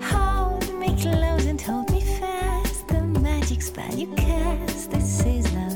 Hold 0.00 0.78
me 0.78 0.88
close 1.00 1.46
and 1.46 1.60
hold 1.60 1.90
me 1.90 2.00
fast. 2.00 2.88
The 2.88 3.02
magic 3.02 3.62
spell 3.62 3.94
you 3.94 4.14
cast. 4.14 4.90
This 4.90 5.26
is 5.26 5.46
of 5.46 5.72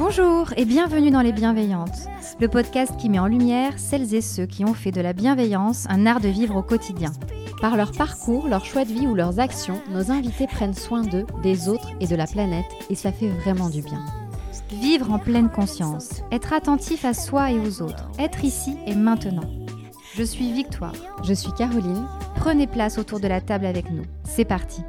Bonjour 0.00 0.52
et 0.56 0.64
bienvenue 0.64 1.10
dans 1.10 1.20
Les 1.20 1.32
Bienveillantes, 1.32 2.09
le 2.40 2.48
podcast 2.48 2.96
qui 2.96 3.10
met 3.10 3.18
en 3.18 3.26
lumière 3.26 3.78
celles 3.78 4.14
et 4.14 4.22
ceux 4.22 4.46
qui 4.46 4.64
ont 4.64 4.72
fait 4.72 4.92
de 4.92 5.02
la 5.02 5.12
bienveillance 5.12 5.86
un 5.90 6.06
art 6.06 6.20
de 6.20 6.28
vivre 6.28 6.56
au 6.56 6.62
quotidien. 6.62 7.12
Par 7.60 7.76
leur 7.76 7.92
parcours, 7.92 8.48
leur 8.48 8.64
choix 8.64 8.86
de 8.86 8.92
vie 8.92 9.06
ou 9.06 9.14
leurs 9.14 9.40
actions, 9.40 9.82
nos 9.90 10.10
invités 10.10 10.46
prennent 10.46 10.74
soin 10.74 11.02
d'eux, 11.02 11.26
des 11.42 11.68
autres 11.68 11.90
et 12.00 12.06
de 12.06 12.16
la 12.16 12.26
planète 12.26 12.64
et 12.88 12.94
ça 12.94 13.12
fait 13.12 13.28
vraiment 13.28 13.68
du 13.68 13.82
bien. 13.82 14.02
Vivre 14.70 15.12
en 15.12 15.18
pleine 15.18 15.50
conscience, 15.50 16.22
être 16.32 16.54
attentif 16.54 17.04
à 17.04 17.12
soi 17.12 17.52
et 17.52 17.58
aux 17.58 17.82
autres, 17.82 18.10
être 18.18 18.42
ici 18.42 18.76
et 18.86 18.94
maintenant. 18.94 19.50
Je 20.16 20.22
suis 20.22 20.52
Victoire. 20.52 20.94
Je 21.22 21.34
suis 21.34 21.52
Caroline. 21.52 22.06
Prenez 22.36 22.66
place 22.66 22.98
autour 22.98 23.20
de 23.20 23.28
la 23.28 23.40
table 23.40 23.66
avec 23.66 23.90
nous. 23.90 24.04
C'est 24.24 24.44
parti. 24.44 24.82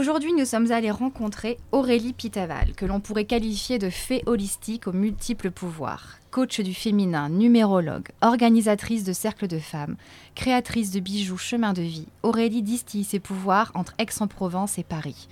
Aujourd'hui, 0.00 0.32
nous 0.32 0.46
sommes 0.46 0.72
allés 0.72 0.90
rencontrer 0.90 1.58
Aurélie 1.72 2.14
Pitaval, 2.14 2.72
que 2.74 2.86
l'on 2.86 3.00
pourrait 3.00 3.26
qualifier 3.26 3.78
de 3.78 3.90
fée 3.90 4.22
holistique 4.24 4.86
aux 4.86 4.94
multiples 4.94 5.50
pouvoirs. 5.50 6.16
Coach 6.30 6.60
du 6.60 6.72
féminin, 6.72 7.28
numérologue, 7.28 8.08
organisatrice 8.22 9.04
de 9.04 9.12
cercles 9.12 9.46
de 9.46 9.58
femmes, 9.58 9.96
créatrice 10.34 10.90
de 10.90 11.00
bijoux 11.00 11.36
chemin 11.36 11.74
de 11.74 11.82
vie, 11.82 12.06
Aurélie 12.22 12.62
distille 12.62 13.04
ses 13.04 13.20
pouvoirs 13.20 13.72
entre 13.74 13.92
Aix-en-Provence 13.98 14.78
et 14.78 14.84
Paris. 14.84 15.28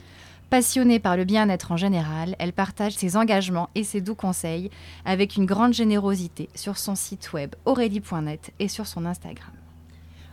Passionnée 0.50 0.98
par 0.98 1.16
le 1.16 1.24
bien-être 1.24 1.72
en 1.72 1.78
général, 1.78 2.36
elle 2.38 2.52
partage 2.52 2.92
ses 2.92 3.16
engagements 3.16 3.70
et 3.74 3.84
ses 3.84 4.02
doux 4.02 4.14
conseils 4.14 4.70
avec 5.06 5.36
une 5.36 5.46
grande 5.46 5.72
générosité 5.72 6.50
sur 6.54 6.76
son 6.76 6.94
site 6.94 7.32
web 7.32 7.54
aurélie.net 7.64 8.52
et 8.58 8.68
sur 8.68 8.86
son 8.86 9.06
Instagram. 9.06 9.48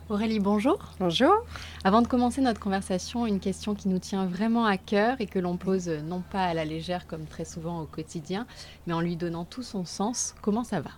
Aurélie, 0.09 0.39
bonjour. 0.39 0.77
Bonjour. 0.99 1.33
Avant 1.83 2.03
de 2.03 2.07
commencer 2.07 2.39
notre 2.41 2.59
conversation, 2.59 3.25
une 3.25 3.39
question 3.39 3.73
qui 3.73 3.87
nous 3.87 3.97
tient 3.97 4.27
vraiment 4.27 4.65
à 4.65 4.77
cœur 4.77 5.19
et 5.19 5.25
que 5.25 5.39
l'on 5.39 5.57
pose 5.57 5.89
euh, 5.89 6.01
non 6.01 6.21
pas 6.31 6.43
à 6.43 6.53
la 6.53 6.63
légère 6.63 7.07
comme 7.07 7.25
très 7.25 7.43
souvent 7.45 7.81
au 7.81 7.85
quotidien, 7.85 8.45
mais 8.85 8.93
en 8.93 9.01
lui 9.01 9.15
donnant 9.15 9.45
tout 9.45 9.63
son 9.63 9.83
sens. 9.83 10.35
Comment 10.43 10.63
ça 10.63 10.79
va? 10.79 10.91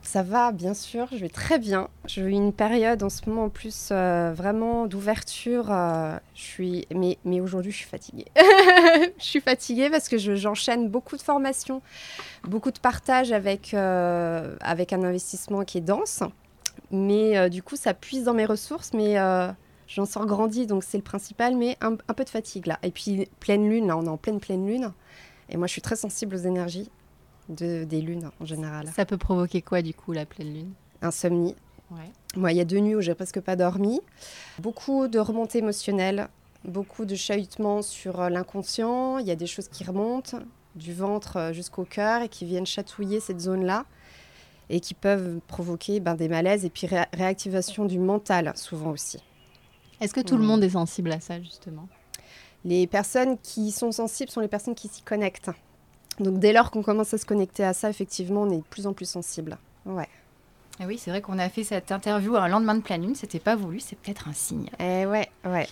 Ça 0.00 0.22
va, 0.22 0.52
bien 0.52 0.72
sûr, 0.72 1.08
je 1.12 1.16
vais 1.18 1.28
très 1.28 1.58
bien. 1.58 1.88
Je 2.06 2.22
vis 2.22 2.36
une 2.36 2.52
période 2.52 3.02
en 3.02 3.10
ce 3.10 3.28
moment 3.28 3.44
en 3.44 3.48
plus 3.50 3.88
euh, 3.92 4.32
vraiment 4.34 4.86
d'ouverture. 4.86 5.70
euh, 5.70 6.16
je 6.34 6.40
suis, 6.42 6.86
mais, 6.94 7.18
mais 7.26 7.40
aujourd'hui, 7.40 7.72
je 7.72 7.76
suis 7.78 7.88
fatiguée. 7.88 8.26
je 8.36 9.24
suis 9.24 9.40
fatiguée 9.40 9.90
parce 9.90 10.08
que 10.08 10.16
je- 10.16 10.34
j'enchaîne 10.36 10.88
beaucoup 10.88 11.16
de 11.18 11.22
formations, 11.22 11.82
beaucoup 12.44 12.70
de 12.70 12.78
partages 12.78 13.32
avec, 13.32 13.74
euh, 13.74 14.56
avec 14.60 14.94
un 14.94 15.02
investissement 15.02 15.64
qui 15.64 15.78
est 15.78 15.82
dense. 15.82 16.22
Mais 16.90 17.36
euh, 17.36 17.48
du 17.48 17.62
coup, 17.62 17.76
ça 17.76 17.94
puise 17.94 18.24
dans 18.24 18.34
mes 18.34 18.46
ressources, 18.46 18.92
mais 18.92 19.18
euh, 19.18 19.50
j'en 19.88 20.04
sors 20.04 20.26
grandi, 20.26 20.66
donc 20.66 20.84
c'est 20.84 20.98
le 20.98 21.02
principal, 21.02 21.56
mais 21.56 21.76
un, 21.80 21.96
un 22.08 22.14
peu 22.14 22.24
de 22.24 22.30
fatigue 22.30 22.66
là. 22.66 22.78
Et 22.82 22.90
puis, 22.90 23.28
pleine 23.40 23.68
lune, 23.68 23.86
là, 23.88 23.96
on 23.96 24.04
est 24.04 24.08
en 24.08 24.16
pleine 24.16 24.40
pleine 24.40 24.66
lune. 24.66 24.92
Et 25.48 25.56
moi, 25.56 25.66
je 25.66 25.72
suis 25.72 25.82
très 25.82 25.96
sensible 25.96 26.34
aux 26.34 26.40
énergies 26.40 26.90
de, 27.48 27.84
des 27.84 28.00
lunes 28.00 28.30
en 28.40 28.44
général. 28.44 28.88
Ça 28.94 29.04
peut 29.04 29.18
provoquer 29.18 29.62
quoi 29.62 29.82
du 29.82 29.94
coup 29.94 30.12
la 30.12 30.26
pleine 30.26 30.52
lune? 30.52 30.72
Insomnie. 31.02 31.54
Ouais. 31.90 32.10
Moi, 32.34 32.52
il 32.52 32.58
y 32.58 32.60
a 32.60 32.64
deux 32.64 32.80
nuits 32.80 32.96
où 32.96 33.00
j'ai 33.00 33.14
presque 33.14 33.40
pas 33.40 33.54
dormi. 33.54 34.00
Beaucoup 34.58 35.06
de 35.06 35.18
remontées 35.18 35.58
émotionnelles, 35.58 36.28
beaucoup 36.64 37.04
de 37.04 37.14
chahutements 37.14 37.82
sur 37.82 38.20
euh, 38.20 38.28
l'inconscient. 38.28 39.18
Il 39.18 39.26
y 39.26 39.30
a 39.30 39.36
des 39.36 39.46
choses 39.46 39.68
qui 39.68 39.84
remontent 39.84 40.38
du 40.74 40.92
ventre 40.92 41.50
jusqu'au 41.52 41.84
cœur 41.84 42.22
et 42.22 42.28
qui 42.28 42.44
viennent 42.44 42.66
chatouiller 42.66 43.20
cette 43.20 43.40
zone-là 43.40 43.86
et 44.70 44.80
qui 44.80 44.94
peuvent 44.94 45.40
provoquer 45.46 46.00
ben, 46.00 46.14
des 46.14 46.28
malaises 46.28 46.64
et 46.64 46.70
puis 46.70 46.86
ré- 46.86 47.06
réactivation 47.12 47.84
du 47.84 47.98
mental 47.98 48.52
souvent 48.56 48.90
aussi. 48.90 49.18
Est-ce 50.00 50.12
que 50.12 50.20
tout 50.20 50.36
le 50.36 50.42
Ouais. 50.42 50.46
monde 50.48 50.64
est 50.64 50.70
sensible 50.70 51.12
à 51.12 51.20
ça 51.20 51.40
justement? 51.40 51.88
Les 52.64 52.86
personnes 52.86 53.38
qui 53.38 53.70
sont 53.70 53.92
sensibles 53.92 54.30
sont 54.30 54.40
les 54.40 54.48
personnes 54.48 54.74
qui 54.74 54.88
s'y 54.88 55.02
connectent. 55.02 55.50
Donc 56.18 56.38
dès 56.38 56.52
lors 56.52 56.70
qu'on 56.70 56.82
commence 56.82 57.14
à 57.14 57.18
se 57.18 57.26
connecter 57.26 57.62
à 57.64 57.72
ça, 57.72 57.88
effectivement, 57.90 58.42
on 58.42 58.50
est 58.50 58.56
de 58.58 58.62
plus 58.62 58.86
en 58.86 58.92
plus 58.92 59.08
sensible. 59.08 59.56
Ouais. 59.84 60.08
Et 60.80 60.84
oui, 60.84 60.98
c'est 60.98 61.10
vrai 61.10 61.22
qu'on 61.22 61.38
a 61.38 61.48
fait 61.48 61.64
cette 61.64 61.92
interview 61.92 62.36
un 62.36 62.48
lendemain 62.48 62.74
de 62.74 62.82
pleine 62.82 63.02
lune, 63.02 63.14
c'était 63.14 63.38
pas 63.38 63.56
voulu, 63.56 63.80
c'est 63.80 63.96
peut-être 63.96 64.28
un 64.28 64.32
signe. 64.32 64.68
Eh 64.78 65.06
ouais, 65.06 65.28
ouais. 65.44 65.66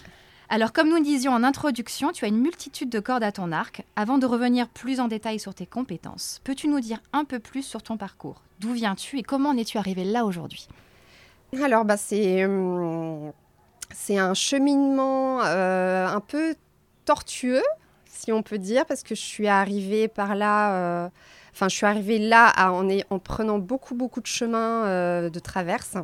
Alors, 0.54 0.72
comme 0.72 0.88
nous 0.88 1.00
disions 1.02 1.32
en 1.32 1.42
introduction, 1.42 2.12
tu 2.12 2.24
as 2.24 2.28
une 2.28 2.38
multitude 2.38 2.88
de 2.88 3.00
cordes 3.00 3.24
à 3.24 3.32
ton 3.32 3.50
arc. 3.50 3.82
Avant 3.96 4.18
de 4.18 4.26
revenir 4.26 4.68
plus 4.68 5.00
en 5.00 5.08
détail 5.08 5.40
sur 5.40 5.52
tes 5.52 5.66
compétences, 5.66 6.40
peux-tu 6.44 6.68
nous 6.68 6.78
dire 6.78 7.00
un 7.12 7.24
peu 7.24 7.40
plus 7.40 7.64
sur 7.64 7.82
ton 7.82 7.96
parcours? 7.96 8.40
D'où 8.60 8.72
viens-tu 8.72 9.18
et 9.18 9.24
comment 9.24 9.48
en 9.48 9.56
es-tu 9.56 9.78
arrivé 9.78 10.04
là 10.04 10.24
aujourd'hui? 10.24 10.68
Alors, 11.60 11.84
bah, 11.84 11.96
c'est 11.96 12.46
c'est 13.92 14.16
un 14.16 14.34
cheminement 14.34 15.42
euh, 15.42 16.06
un 16.06 16.20
peu 16.20 16.54
tortueux, 17.04 17.64
si 18.06 18.30
on 18.30 18.44
peut 18.44 18.58
dire, 18.58 18.86
parce 18.86 19.02
que 19.02 19.16
je 19.16 19.22
suis 19.22 19.48
arrivée 19.48 20.06
par 20.06 20.36
là. 20.36 20.76
euh, 20.76 21.08
là 22.20 22.52
en, 23.10 23.18
prenant 23.18 23.58
beaucoup, 23.58 23.96
beaucoup 23.96 24.20
de 24.20 24.26
chemins 24.28 24.84
euh, 24.86 25.30
de 25.30 25.38
traverse. 25.40 25.96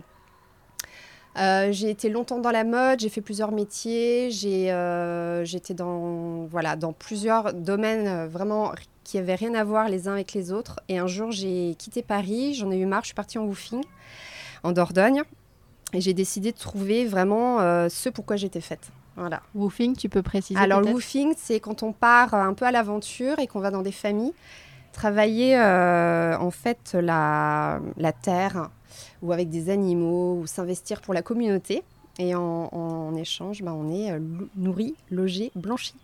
Euh, 1.38 1.68
j'ai 1.70 1.90
été 1.90 2.08
longtemps 2.08 2.40
dans 2.40 2.50
la 2.50 2.64
mode, 2.64 3.00
j'ai 3.00 3.08
fait 3.08 3.20
plusieurs 3.20 3.52
métiers, 3.52 4.30
j'ai 4.30 4.72
euh, 4.72 5.44
j'étais 5.44 5.74
dans, 5.74 6.46
voilà, 6.46 6.74
dans 6.74 6.92
plusieurs 6.92 7.54
domaines 7.54 8.08
euh, 8.08 8.26
vraiment 8.26 8.72
qui 9.04 9.16
n'avaient 9.16 9.36
rien 9.36 9.54
à 9.54 9.62
voir 9.62 9.88
les 9.88 10.08
uns 10.08 10.12
avec 10.12 10.32
les 10.32 10.50
autres. 10.50 10.80
Et 10.88 10.98
un 10.98 11.06
jour, 11.06 11.30
j'ai 11.30 11.76
quitté 11.78 12.02
Paris, 12.02 12.54
j'en 12.54 12.70
ai 12.70 12.78
eu 12.78 12.86
marre, 12.86 13.02
je 13.02 13.06
suis 13.06 13.14
partie 13.14 13.38
en 13.38 13.44
woofing, 13.44 13.82
en 14.64 14.72
Dordogne. 14.72 15.22
Et 15.92 16.00
j'ai 16.00 16.14
décidé 16.14 16.52
de 16.52 16.58
trouver 16.58 17.04
vraiment 17.04 17.60
euh, 17.60 17.88
ce 17.88 18.08
pourquoi 18.08 18.36
j'étais 18.36 18.60
faite. 18.60 18.90
Voilà. 19.16 19.42
Woofing, 19.54 19.96
tu 19.96 20.08
peux 20.08 20.22
préciser 20.22 20.58
Alors, 20.58 20.80
le 20.80 20.92
woofing, 20.92 21.34
c'est 21.36 21.58
quand 21.58 21.82
on 21.82 21.92
part 21.92 22.34
euh, 22.34 22.38
un 22.38 22.54
peu 22.54 22.64
à 22.64 22.70
l'aventure 22.70 23.38
et 23.38 23.46
qu'on 23.46 23.60
va 23.60 23.70
dans 23.70 23.82
des 23.82 23.92
familles 23.92 24.32
travailler 24.92 25.56
en 25.56 26.50
fait 26.50 26.94
la, 26.94 27.78
la 27.96 28.12
terre 28.12 28.70
ou 29.22 29.32
avec 29.32 29.48
des 29.48 29.70
animaux 29.70 30.40
ou 30.40 30.46
s'investir 30.46 31.00
pour 31.00 31.14
la 31.14 31.22
communauté. 31.22 31.82
Et 32.18 32.34
en, 32.34 33.14
échange, 33.16 33.62
bah, 33.62 33.72
on 33.74 33.90
est 33.90 34.12
euh, 34.12 34.18
nourri, 34.56 34.94
logé, 35.10 35.52
blanchi. 35.54 35.94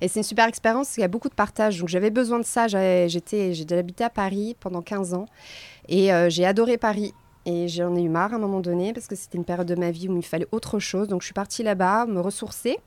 Et 0.00 0.08
c'est 0.08 0.20
une 0.20 0.24
super 0.24 0.46
expérience, 0.46 0.90
qu'il 0.92 1.00
y 1.00 1.04
a 1.04 1.08
beaucoup 1.08 1.28
de 1.28 1.34
partage. 1.34 1.78
Donc 1.78 1.88
j'avais 1.88 2.10
besoin 2.10 2.38
de 2.38 2.44
ça. 2.44 2.66
J'ai 2.68 3.08
habité 3.70 4.04
à 4.04 4.10
Paris 4.10 4.56
pendant 4.60 4.82
15 4.82 5.14
ans. 5.14 5.26
Et 5.88 6.12
euh, 6.12 6.28
j'ai 6.28 6.44
adoré 6.44 6.78
Paris. 6.78 7.14
Et 7.44 7.68
j'en 7.68 7.94
ai 7.96 8.02
eu 8.02 8.08
marre 8.08 8.32
à 8.32 8.36
un 8.36 8.38
moment 8.38 8.60
donné, 8.60 8.92
parce 8.92 9.08
que 9.08 9.16
c'était 9.16 9.36
une 9.36 9.44
période 9.44 9.66
de 9.66 9.74
ma 9.74 9.90
vie 9.90 10.08
où 10.08 10.12
il 10.12 10.18
me 10.18 10.22
fallait 10.22 10.46
autre 10.52 10.78
chose. 10.78 11.08
Donc 11.08 11.22
je 11.22 11.26
suis 11.26 11.34
partie 11.34 11.62
là-bas, 11.62 12.06
me 12.06 12.20
ressourcer, 12.20 12.78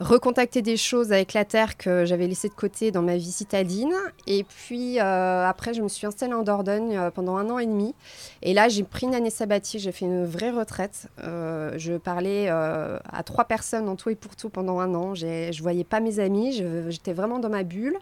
recontacter 0.00 0.62
des 0.62 0.78
choses 0.78 1.12
avec 1.12 1.34
la 1.34 1.44
terre 1.44 1.76
que 1.76 2.06
j'avais 2.06 2.26
laissées 2.26 2.48
de 2.48 2.54
côté 2.54 2.90
dans 2.90 3.02
ma 3.02 3.16
vie 3.16 3.30
citadine. 3.30 3.92
Et 4.26 4.44
puis 4.44 4.98
euh, 4.98 5.46
après, 5.46 5.74
je 5.74 5.82
me 5.82 5.88
suis 5.88 6.06
installée 6.06 6.32
en 6.32 6.42
Dordogne 6.42 6.96
euh, 6.96 7.10
pendant 7.10 7.36
un 7.36 7.50
an 7.50 7.58
et 7.58 7.66
demi. 7.66 7.94
Et 8.42 8.54
là, 8.54 8.68
j'ai 8.68 8.82
pris 8.82 9.06
une 9.06 9.14
année 9.14 9.30
sabbatique, 9.30 9.80
j'ai 9.80 9.92
fait 9.92 10.06
une 10.06 10.24
vraie 10.24 10.50
retraite. 10.50 11.08
Euh, 11.22 11.74
je 11.76 11.94
parlais 11.94 12.48
à 12.48 13.22
trois 13.24 13.44
personnes 13.44 13.88
en 13.88 13.96
tout 13.96 14.08
et 14.08 14.14
pour 14.14 14.36
tout 14.36 14.48
pendant 14.48 14.80
un 14.80 14.94
an. 14.94 15.14
Je 15.14 15.62
voyais 15.62 15.84
pas 15.84 16.00
mes 16.00 16.18
amis, 16.18 16.64
j'étais 16.88 17.12
vraiment 17.12 17.38
dans 17.38 17.50
ma 17.50 17.62
bulle. 17.62 17.96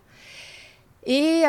Et 1.05 1.43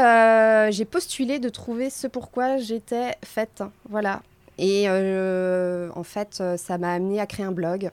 j'ai 0.72 0.86
postulé 0.86 1.38
de 1.40 1.50
trouver 1.50 1.90
ce 1.90 2.08
pourquoi 2.08 2.58
j'étais 2.58 3.16
faite. 3.24 3.64
Voilà. 3.90 4.22
Et 4.58 4.90
en 4.90 6.04
fait, 6.04 6.42
ça 6.58 6.78
m'a 6.78 6.94
amené 6.94 7.20
à 7.20 7.28
créer 7.28 7.46
un 7.46 7.52
blog. 7.52 7.92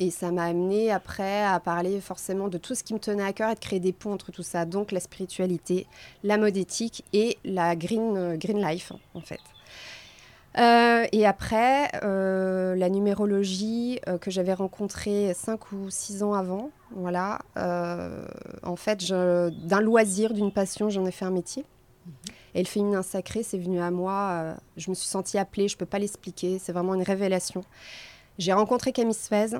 Et 0.00 0.10
ça 0.10 0.32
m'a 0.32 0.44
amené 0.44 0.90
après 0.90 1.44
à 1.44 1.60
parler 1.60 2.00
forcément 2.00 2.48
de 2.48 2.58
tout 2.58 2.74
ce 2.74 2.82
qui 2.82 2.94
me 2.94 2.98
tenait 2.98 3.22
à 3.22 3.32
cœur 3.32 3.50
et 3.50 3.54
de 3.54 3.60
créer 3.60 3.80
des 3.80 3.92
ponts 3.92 4.12
entre 4.12 4.32
tout 4.32 4.42
ça. 4.42 4.64
Donc 4.64 4.92
la 4.92 5.00
spiritualité, 5.00 5.86
la 6.24 6.38
mode 6.38 6.56
éthique 6.56 7.04
et 7.12 7.38
la 7.44 7.76
green, 7.76 8.16
euh, 8.16 8.36
green 8.36 8.60
life, 8.60 8.92
en 9.14 9.20
fait. 9.20 9.40
Euh, 10.58 11.06
et 11.12 11.26
après, 11.26 11.90
euh, 12.02 12.74
la 12.74 12.88
numérologie 12.88 14.00
euh, 14.08 14.18
que 14.18 14.30
j'avais 14.30 14.54
rencontrée 14.54 15.32
5 15.32 15.72
ou 15.72 15.90
6 15.90 16.22
ans 16.22 16.34
avant, 16.34 16.70
voilà. 16.92 17.40
en 17.56 18.76
fait, 18.76 19.04
d'un 19.04 19.80
loisir, 19.80 20.32
d'une 20.32 20.52
passion, 20.52 20.90
j'en 20.90 21.06
ai 21.06 21.12
fait 21.12 21.24
un 21.24 21.30
métier. 21.30 21.64
Et 22.54 22.60
le 22.60 22.66
féminin 22.66 23.02
sacré, 23.02 23.42
c'est 23.44 23.58
venu 23.58 23.80
à 23.80 23.90
moi. 23.92 24.56
je 24.76 24.90
me 24.90 24.94
suis 24.94 25.06
sentie 25.06 25.38
appelée, 25.38 25.68
je 25.68 25.76
ne 25.76 25.78
peux 25.78 25.86
pas 25.86 26.00
l'expliquer. 26.00 26.58
C'est 26.58 26.72
vraiment 26.72 26.94
une 26.94 27.02
révélation. 27.02 27.62
J'ai 28.38 28.52
rencontré 28.52 28.92
Camille 28.92 29.14
Sfez 29.14 29.58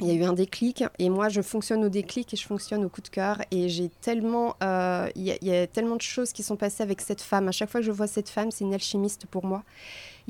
Il 0.00 0.06
y 0.06 0.10
a 0.10 0.14
eu 0.14 0.22
un 0.24 0.32
déclic 0.32 0.82
et 0.98 1.10
moi 1.10 1.28
je 1.28 1.42
fonctionne 1.42 1.84
au 1.84 1.88
déclic 1.90 2.32
et 2.32 2.36
je 2.36 2.46
fonctionne 2.46 2.84
au 2.84 2.88
coup 2.88 3.02
de 3.02 3.08
cœur 3.08 3.42
et 3.50 3.68
j'ai 3.68 3.90
tellement, 4.00 4.56
euh, 4.62 5.08
il 5.14 5.22
y, 5.22 5.30
a- 5.32 5.36
il 5.42 5.48
y 5.48 5.54
a 5.54 5.66
tellement 5.66 5.96
de 5.96 6.00
choses 6.02 6.32
qui 6.32 6.42
sont 6.42 6.56
passées 6.56 6.82
avec 6.82 7.00
cette 7.02 7.20
femme. 7.20 7.48
À 7.48 7.52
chaque 7.52 7.68
fois 7.68 7.80
que 7.80 7.86
je 7.86 7.92
vois 7.92 8.06
cette 8.06 8.30
femme, 8.30 8.50
c'est 8.50 8.64
une 8.64 8.72
alchimiste 8.72 9.26
pour 9.26 9.44
moi. 9.44 9.62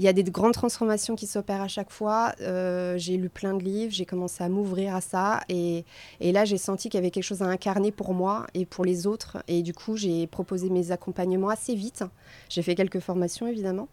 Il 0.00 0.04
y 0.04 0.08
a 0.08 0.14
des 0.14 0.22
grandes 0.22 0.54
transformations 0.54 1.14
qui 1.14 1.26
s'opèrent 1.26 1.60
à 1.60 1.68
chaque 1.68 1.90
fois. 1.90 2.32
Euh, 2.40 2.96
j'ai 2.96 3.18
lu 3.18 3.28
plein 3.28 3.52
de 3.52 3.62
livres, 3.62 3.92
j'ai 3.92 4.06
commencé 4.06 4.42
à 4.42 4.48
m'ouvrir 4.48 4.96
à 4.96 5.02
ça 5.02 5.40
et, 5.50 5.84
là 6.22 6.46
j'ai 6.46 6.56
senti 6.56 6.88
qu'il 6.88 6.96
y 6.96 7.02
avait 7.02 7.10
quelque 7.10 7.22
chose 7.22 7.42
à 7.42 7.44
incarner 7.44 7.92
pour 7.92 8.14
moi 8.14 8.46
et 8.54 8.64
pour 8.64 8.86
les 8.86 9.06
autres 9.06 9.44
et 9.46 9.60
du 9.60 9.74
coup 9.74 9.98
j'ai 9.98 10.26
proposé 10.26 10.70
mes 10.70 10.90
accompagnements 10.90 11.50
assez 11.50 11.74
vite. 11.74 12.02
J'ai 12.48 12.62
fait 12.62 12.74
quelques 12.74 13.00
formations 13.00 13.46
évidemment. 13.46 13.88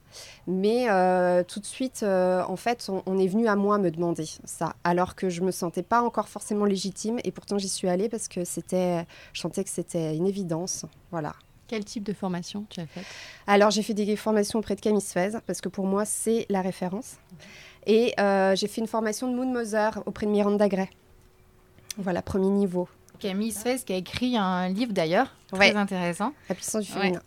Mais 0.47 0.89
euh, 0.89 1.43
tout 1.43 1.59
de 1.59 1.65
suite, 1.65 2.03
euh, 2.03 2.41
en 2.47 2.55
fait, 2.55 2.87
on, 2.87 3.03
on 3.05 3.17
est 3.17 3.27
venu 3.27 3.49
à 3.49 3.57
moi 3.57 3.77
me 3.77 3.91
demander 3.91 4.23
ça, 4.45 4.77
alors 4.85 5.13
que 5.13 5.27
je 5.27 5.41
me 5.41 5.51
sentais 5.51 5.83
pas 5.83 6.01
encore 6.01 6.29
forcément 6.29 6.63
légitime, 6.63 7.19
et 7.25 7.31
pourtant 7.31 7.57
j'y 7.57 7.67
suis 7.67 7.89
allée 7.89 8.07
parce 8.07 8.29
que 8.29 8.45
c'était, 8.45 9.05
je 9.33 9.41
sentais 9.41 9.65
que 9.65 9.69
c'était 9.69 10.15
une 10.15 10.25
évidence. 10.25 10.85
Voilà. 11.11 11.33
Quel 11.67 11.83
type 11.83 12.03
de 12.03 12.13
formation 12.13 12.65
tu 12.69 12.79
as 12.79 12.85
fait 12.87 13.01
Alors 13.45 13.71
j'ai 13.71 13.83
fait 13.83 13.93
des 13.93 14.15
formations 14.15 14.59
auprès 14.59 14.75
de 14.75 14.81
Camille 14.81 15.01
Suez 15.01 15.31
parce 15.45 15.59
que 15.61 15.69
pour 15.69 15.85
moi 15.85 16.05
c'est 16.05 16.45
la 16.49 16.61
référence, 16.61 17.17
et 17.85 18.13
euh, 18.19 18.55
j'ai 18.55 18.67
fait 18.67 18.81
une 18.81 18.87
formation 18.87 19.29
de 19.29 19.35
Moon 19.35 19.51
Mother 19.51 20.01
auprès 20.05 20.25
de 20.25 20.31
Miranda 20.31 20.67
Gray. 20.69 20.89
Voilà, 21.97 22.21
premier 22.21 22.49
niveau. 22.49 22.87
Camille 23.19 23.51
Suez 23.51 23.79
qui 23.85 23.93
a 23.93 23.97
écrit 23.97 24.37
un 24.37 24.69
livre 24.69 24.93
d'ailleurs, 24.93 25.33
très 25.51 25.71
Ouais. 25.71 25.75
intéressant. 25.75 26.33
La 26.49 26.55
puissance 26.55 26.85
du 26.85 26.93
Ouais. 26.93 27.01
féminin. 27.01 27.21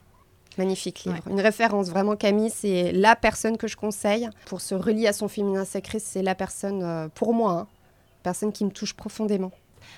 Magnifique 0.59 1.05
livre. 1.05 1.23
Une 1.29 1.41
référence, 1.41 1.89
vraiment 1.89 2.17
Camille, 2.17 2.51
c'est 2.51 2.93
la 2.93 3.17
personne 3.17 3.57
que 3.57 3.69
je 3.69 3.77
conseille 3.77 4.29
pour 4.47 4.61
se 4.61 4.75
relier 4.75 5.07
à 5.07 5.13
son 5.13 5.29
féminin 5.29 5.65
sacré. 5.65 5.99
C'est 6.01 6.23
la 6.23 6.35
personne, 6.35 6.83
euh, 6.83 7.09
pour 7.15 7.33
moi, 7.35 7.53
hein, 7.53 7.67
personne 8.23 8.53
qui 8.53 8.65
me 8.65 8.71
touche 8.71 8.95
profondément. 8.95 9.53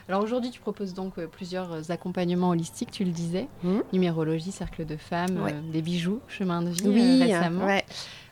Alors 0.08 0.22
aujourd'hui, 0.22 0.50
tu 0.50 0.60
proposes 0.60 0.94
donc 0.94 1.18
euh, 1.18 1.26
plusieurs 1.26 1.72
euh, 1.72 1.80
accompagnements 1.90 2.50
holistiques, 2.50 2.90
tu 2.90 3.04
le 3.04 3.10
disais, 3.12 3.48
Mhm. 3.62 3.82
numérologie, 3.92 4.52
cercle 4.52 4.84
de 4.84 4.96
femmes, 4.96 5.40
Ouais. 5.42 5.54
euh, 5.54 5.72
des 5.72 5.82
bijoux, 5.82 6.20
chemin 6.28 6.62
de 6.62 6.70
vie 6.70 6.88
euh, 6.88 7.24
récemment. 7.24 7.66
ouais. 7.66 7.84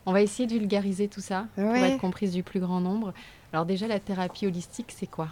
On 0.07 0.13
va 0.13 0.23
essayer 0.23 0.47
de 0.47 0.53
vulgariser 0.55 1.09
tout 1.09 1.21
ça 1.21 1.47
pour 1.55 1.65
Ouais. 1.65 1.91
être 1.91 2.01
comprise 2.01 2.33
du 2.33 2.43
plus 2.43 2.59
grand 2.61 2.81
nombre. 2.81 3.13
Alors 3.53 3.67
déjà, 3.67 3.87
la 3.87 4.01
thérapie 4.01 4.47
holistique, 4.47 4.93
c'est 4.97 5.07
quoi? 5.07 5.29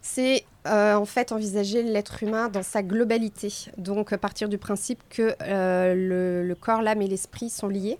C'est 0.00 0.44
euh, 0.66 0.94
en 0.96 1.04
fait 1.04 1.30
envisager 1.32 1.82
l'être 1.82 2.22
humain 2.22 2.48
dans 2.48 2.62
sa 2.64 2.82
globalité. 2.82 3.52
Donc, 3.78 4.12
à 4.12 4.18
partir 4.18 4.48
du 4.48 4.58
principe 4.58 5.00
que 5.08 5.34
le, 5.94 6.42
le 6.46 6.54
corps, 6.56 6.82
l'âme 6.82 7.02
et 7.02 7.06
l'esprit 7.08 7.50
sont 7.50 7.68
liés. 7.68 7.98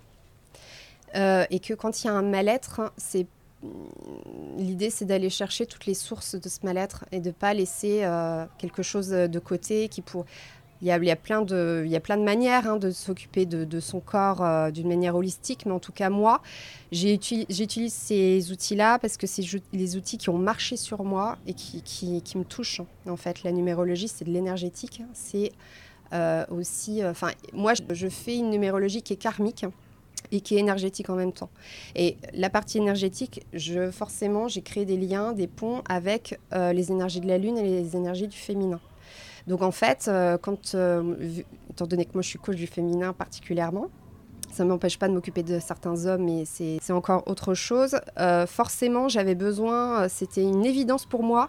Et 1.15 1.61
que 1.61 1.75
quand 1.75 2.03
il 2.03 2.07
y 2.07 2.11
a 2.11 2.15
un 2.15 2.23
mal-être, 2.23 2.81
hein, 2.81 2.91
c'est 2.97 3.27
l'idée, 4.59 4.91
c'est 4.91 5.05
d'aller 5.05 5.31
chercher 5.31 5.67
toutes 5.67 5.87
les 5.87 5.95
sources 5.95 6.35
de 6.35 6.49
ce 6.49 6.59
mal-être 6.65 7.05
et 7.13 7.21
de 7.21 7.29
ne 7.29 7.33
pas 7.33 7.55
laisser 7.55 8.05
euh, 8.05 8.45
quelque 8.59 8.83
chose 8.83 9.09
de 9.09 9.39
côté 9.39 9.89
qui 9.89 10.03
pour 10.03 10.25
il 10.81 10.89
y 10.89 10.91
a, 10.91 10.97
il 10.97 11.05
y 11.05 11.13
a 11.13 11.17
plein 11.17 11.43
de, 11.43 11.85
il 11.87 11.93
y 11.93 11.97
a 11.97 12.01
plein 12.01 12.17
de 12.17 12.25
manières 12.25 12.69
hein, 12.69 12.77
de 12.77 12.91
s'occuper 12.91 13.47
de, 13.47 13.81
son 13.81 14.01
corps 14.01 14.43
euh, 14.43 14.73
d'une 14.73 14.89
manière 14.89 15.15
holistique, 15.15 15.65
mais 15.65 15.71
en 15.71 15.79
tout 15.79 15.93
cas, 15.93 16.11
moi, 16.11 16.43
j'utilise 16.91 17.93
ces 17.93 18.51
outils-là 18.51 18.99
parce 18.99 19.17
que 19.17 19.29
c'est 19.29 19.45
les 19.73 19.97
outils 19.97 20.19
qui 20.19 20.29
ont 20.29 20.39
marché 20.39 20.77
sur 20.77 21.05
moi 21.05 21.39
et 21.47 21.55
qui, 21.55 21.83
qui, 21.83 22.37
me 22.37 22.43
touchent. 22.43 22.81
En 23.09 23.17
fait, 23.17 23.45
la 23.45 23.53
numérologie, 23.53 24.09
c'est 24.09 24.25
de 24.25 24.33
l'énergétique. 24.33 25.03
C'est 25.13 25.53
euh, 26.13 26.45
aussi. 26.51 27.01
Moi, 27.53 27.75
je, 27.75 27.83
je 27.95 28.09
fais 28.09 28.37
une 28.37 28.51
numérologie 28.51 29.03
qui 29.03 29.13
est 29.13 29.17
karmique 29.17 29.65
et 30.31 30.41
qui 30.41 30.57
est 30.57 30.61
énergétique 30.61 31.11
en 31.11 31.17
même 31.17 31.33
temps. 31.33 31.51
Et 31.95 32.17
la 32.35 32.51
partie 32.51 32.79
énergétique, 32.79 33.45
je, 33.53 33.91
forcément, 33.91 34.49
j'ai 34.49 34.63
créé 34.63 34.85
des 34.85 34.97
liens, 34.97 35.33
des 35.33 35.47
ponts 35.47 35.83
avec 35.89 36.39
euh, 36.53 36.73
les 36.73 36.91
énergies 36.91 37.21
de 37.21 37.29
la 37.29 37.39
Lune 37.39 37.59
et 37.59 37.63
les 37.63 37.97
énergies 37.97 38.29
du 38.29 38.37
féminin. 38.37 38.81
Donc 39.47 39.63
en 39.63 39.73
fait, 39.73 40.07
euh, 40.09 40.39
quand, 40.39 40.75
euh, 40.75 41.43
étant 41.71 41.87
donné 41.87 42.05
que 42.05 42.13
moi 42.15 42.23
je 42.23 42.29
suis 42.29 42.39
coach 42.39 42.57
du 42.57 42.67
féminin 42.67 43.13
particulièrement, 43.13 43.89
ça 44.53 44.65
ne 44.65 44.69
m'empêche 44.69 44.99
pas 44.99 45.09
de 45.09 45.15
m'occuper 45.15 45.43
de 45.43 45.59
certains 45.59 46.07
hommes, 46.07 46.25
mais 46.25 46.45
c'est 46.45 46.93
encore 46.93 47.23
autre 47.27 47.55
chose. 47.55 47.99
Forcément, 48.47 49.09
j'avais 49.09 49.35
besoin, 49.35 50.09
c'était 50.11 50.43
une 50.43 50.67
évidence 50.67 51.07
pour 51.07 51.23
moi, 51.23 51.49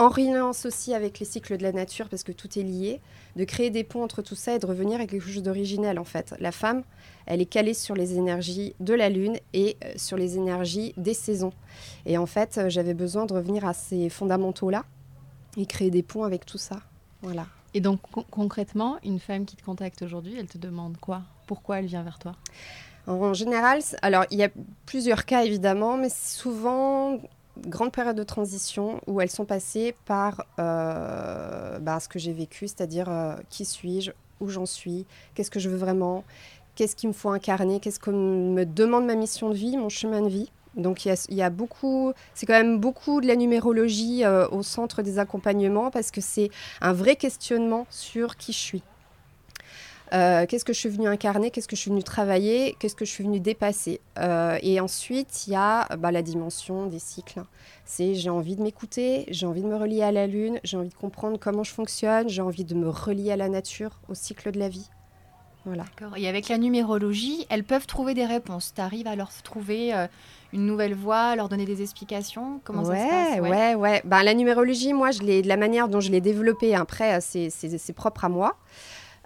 en 0.00 0.08
relance 0.08 0.64
aussi 0.64 0.94
avec 0.94 1.18
les 1.18 1.26
cycles 1.26 1.58
de 1.58 1.62
la 1.62 1.72
nature, 1.72 2.08
parce 2.08 2.22
que 2.22 2.32
tout 2.32 2.58
est 2.58 2.62
lié, 2.62 3.00
de 3.36 3.44
créer 3.44 3.68
des 3.68 3.84
ponts 3.84 4.02
entre 4.02 4.22
tout 4.22 4.34
ça 4.34 4.54
et 4.54 4.58
de 4.58 4.64
revenir 4.64 4.98
à 4.98 5.06
quelque 5.06 5.28
chose 5.28 5.42
d'original 5.42 5.98
en 5.98 6.04
fait. 6.04 6.34
La 6.40 6.52
femme, 6.52 6.84
elle 7.26 7.42
est 7.42 7.46
calée 7.46 7.74
sur 7.74 7.94
les 7.94 8.16
énergies 8.16 8.74
de 8.80 8.94
la 8.94 9.10
lune 9.10 9.36
et 9.52 9.76
euh, 9.84 9.92
sur 9.96 10.16
les 10.16 10.38
énergies 10.38 10.94
des 10.96 11.12
saisons. 11.12 11.52
Et 12.06 12.16
en 12.16 12.24
fait, 12.24 12.56
euh, 12.56 12.70
j'avais 12.70 12.94
besoin 12.94 13.26
de 13.26 13.34
revenir 13.34 13.66
à 13.66 13.74
ces 13.74 14.08
fondamentaux-là 14.08 14.86
et 15.58 15.66
créer 15.66 15.90
des 15.90 16.02
ponts 16.02 16.24
avec 16.24 16.46
tout 16.46 16.58
ça. 16.58 16.80
Voilà. 17.20 17.46
Et 17.74 17.82
donc 17.82 18.00
con- 18.10 18.24
concrètement, 18.30 18.96
une 19.04 19.20
femme 19.20 19.44
qui 19.44 19.56
te 19.56 19.62
contacte 19.62 20.00
aujourd'hui, 20.00 20.34
elle 20.38 20.48
te 20.48 20.56
demande 20.56 20.96
quoi? 20.96 21.20
Pourquoi 21.46 21.80
elle 21.80 21.86
vient 21.86 22.02
vers 22.02 22.18
toi? 22.18 22.36
En 23.06 23.34
général, 23.34 23.80
alors 24.00 24.24
il 24.30 24.38
y 24.38 24.44
a 24.44 24.48
plusieurs 24.86 25.26
cas 25.26 25.44
évidemment, 25.44 25.98
mais 25.98 26.10
souvent 26.10 27.20
grande 27.66 27.92
période 27.92 28.16
de 28.16 28.22
transition 28.22 29.00
où 29.06 29.20
elles 29.20 29.30
sont 29.30 29.44
passées 29.44 29.94
par 30.04 30.46
euh, 30.58 31.78
bah, 31.78 32.00
ce 32.00 32.08
que 32.08 32.18
j'ai 32.18 32.32
vécu, 32.32 32.68
c'est-à-dire 32.68 33.08
euh, 33.08 33.36
qui 33.48 33.64
suis-je, 33.64 34.12
où 34.40 34.48
j'en 34.48 34.66
suis, 34.66 35.06
qu'est-ce 35.34 35.50
que 35.50 35.60
je 35.60 35.68
veux 35.68 35.76
vraiment, 35.76 36.24
qu'est-ce 36.74 36.96
qu'il 36.96 37.08
me 37.08 37.14
faut 37.14 37.30
incarner, 37.30 37.80
qu'est-ce 37.80 38.00
que 38.00 38.10
me 38.10 38.64
demande 38.64 39.06
ma 39.06 39.14
mission 39.14 39.50
de 39.50 39.54
vie, 39.54 39.76
mon 39.76 39.88
chemin 39.88 40.22
de 40.22 40.28
vie. 40.28 40.50
Donc 40.76 41.04
il 41.04 41.16
y 41.30 41.42
a, 41.42 41.50
beaucoup, 41.50 42.12
c'est 42.34 42.46
quand 42.46 42.54
même 42.54 42.78
beaucoup 42.78 43.20
de 43.20 43.26
la 43.26 43.34
numérologie 43.34 44.24
euh, 44.24 44.46
au 44.48 44.62
centre 44.62 45.02
des 45.02 45.18
accompagnements 45.18 45.90
parce 45.90 46.10
que 46.12 46.20
c'est 46.20 46.50
un 46.80 46.92
vrai 46.92 47.16
questionnement 47.16 47.86
sur 47.90 48.36
qui 48.36 48.52
je 48.52 48.58
suis. 48.58 48.82
Euh, 50.12 50.44
qu'est-ce 50.46 50.64
que 50.64 50.72
je 50.72 50.78
suis 50.78 50.88
venue 50.88 51.06
incarner, 51.06 51.50
qu'est-ce 51.50 51.68
que 51.68 51.76
je 51.76 51.80
suis 51.80 51.90
venue 51.90 52.02
travailler, 52.02 52.76
qu'est-ce 52.78 52.96
que 52.96 53.04
je 53.04 53.10
suis 53.10 53.24
venue 53.24 53.38
dépasser. 53.38 54.00
Euh, 54.18 54.58
et 54.62 54.80
ensuite, 54.80 55.46
il 55.46 55.52
y 55.52 55.56
a 55.56 55.86
bah, 55.96 56.10
la 56.10 56.22
dimension 56.22 56.86
des 56.86 56.98
cycles. 56.98 57.42
C'est 57.84 58.14
j'ai 58.14 58.30
envie 58.30 58.56
de 58.56 58.62
m'écouter, 58.62 59.26
j'ai 59.28 59.46
envie 59.46 59.62
de 59.62 59.68
me 59.68 59.76
relier 59.76 60.02
à 60.02 60.12
la 60.12 60.26
lune, 60.26 60.58
j'ai 60.64 60.76
envie 60.76 60.88
de 60.88 60.94
comprendre 60.94 61.38
comment 61.38 61.62
je 61.62 61.72
fonctionne, 61.72 62.28
j'ai 62.28 62.42
envie 62.42 62.64
de 62.64 62.74
me 62.74 62.88
relier 62.88 63.32
à 63.32 63.36
la 63.36 63.48
nature, 63.48 64.00
au 64.08 64.14
cycle 64.14 64.50
de 64.50 64.58
la 64.58 64.68
vie. 64.68 64.90
Voilà. 65.66 65.84
Et 66.16 66.26
avec 66.26 66.48
la 66.48 66.56
numérologie, 66.56 67.46
elles 67.50 67.64
peuvent 67.64 67.86
trouver 67.86 68.14
des 68.14 68.24
réponses. 68.24 68.72
Tu 68.74 68.80
arrives 68.80 69.06
à 69.06 69.14
leur 69.14 69.30
trouver 69.42 69.94
euh, 69.94 70.06
une 70.54 70.64
nouvelle 70.64 70.94
voie, 70.94 71.18
à 71.18 71.36
leur 71.36 71.50
donner 71.50 71.66
des 71.66 71.82
explications? 71.82 72.60
Comment 72.64 72.82
ouais, 72.82 72.96
ça 72.96 73.04
se 73.04 73.40
passe? 73.40 73.50
Ouais, 73.50 73.74
ouais, 73.74 74.00
Ben, 74.04 74.22
la 74.22 74.32
numérologie, 74.32 74.94
moi, 74.94 75.10
je 75.10 75.20
l'ai 75.20 75.42
de 75.42 75.48
la 75.48 75.58
manière 75.58 75.88
dont 75.88 76.00
je 76.00 76.10
l'ai 76.10 76.22
développée. 76.22 76.74
Après, 76.74 77.20
c'est 77.20 77.92
propre 77.94 78.24
à 78.24 78.30
moi. 78.30 78.56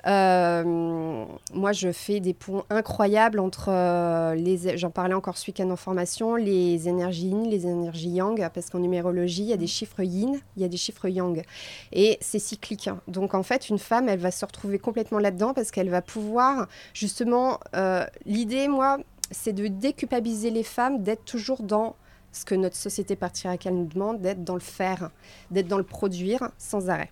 Euh, 0.07 1.25
moi, 1.55 1.73
je 1.73 1.91
fais 1.93 2.21
des 2.21 2.35
ponts 2.35 2.65
incroyables 2.71 3.39
entre 3.41 3.69
euh, 3.71 4.35
les. 4.35 4.77
J'en 4.77 4.91
parlais 4.91 5.15
encore 5.15 5.39
ce 5.39 5.51
week-end 5.51 5.71
en 5.71 5.77
formation, 5.77 6.35
les 6.37 6.89
énergies 6.89 7.29
yin, 7.29 7.49
les 7.49 7.67
énergies 7.67 8.11
yang, 8.11 8.49
parce 8.53 8.69
qu'en 8.71 8.81
numérologie, 8.81 9.43
il 9.43 9.49
y 9.49 9.53
a 9.53 9.57
des 9.57 9.67
chiffres 9.67 10.03
yin, 10.03 10.39
il 10.57 10.63
y 10.63 10.65
a 10.65 10.69
des 10.69 10.77
chiffres 10.77 11.09
yang, 11.09 11.43
et 11.93 12.19
c'est 12.21 12.39
cyclique. 12.39 12.89
hein. 12.89 13.01
Donc, 13.09 13.35
en 13.35 13.43
fait, 13.43 13.71
une 13.71 13.79
femme, 13.79 14.09
elle 14.09 14.19
va 14.19 14.31
se 14.31 14.45
retrouver 14.45 14.79
complètement 14.79 15.19
là-dedans 15.19 15.55
parce 15.55 15.71
qu'elle 15.71 15.91
va 15.91 16.03
pouvoir 16.03 16.69
justement. 16.93 17.59
euh, 17.75 18.05
L'idée, 18.27 18.69
moi, 18.69 18.99
c'est 19.31 19.53
de 19.53 19.67
déculpabiliser 19.69 20.51
les 20.51 20.63
femmes 20.65 21.03
d'être 21.03 21.25
toujours 21.25 21.63
dans 21.63 21.97
ce 22.33 22.45
que 22.45 22.55
notre 22.55 22.77
société 22.77 23.17
patriarcale 23.17 23.75
nous 23.75 23.87
demande, 23.87 24.21
d'être 24.21 24.45
dans 24.45 24.55
le 24.55 24.61
faire, 24.61 25.11
d'être 25.51 25.69
dans 25.69 25.79
le 25.79 25.85
produire 25.85 26.51
sans 26.59 26.91
arrêt. 26.91 27.11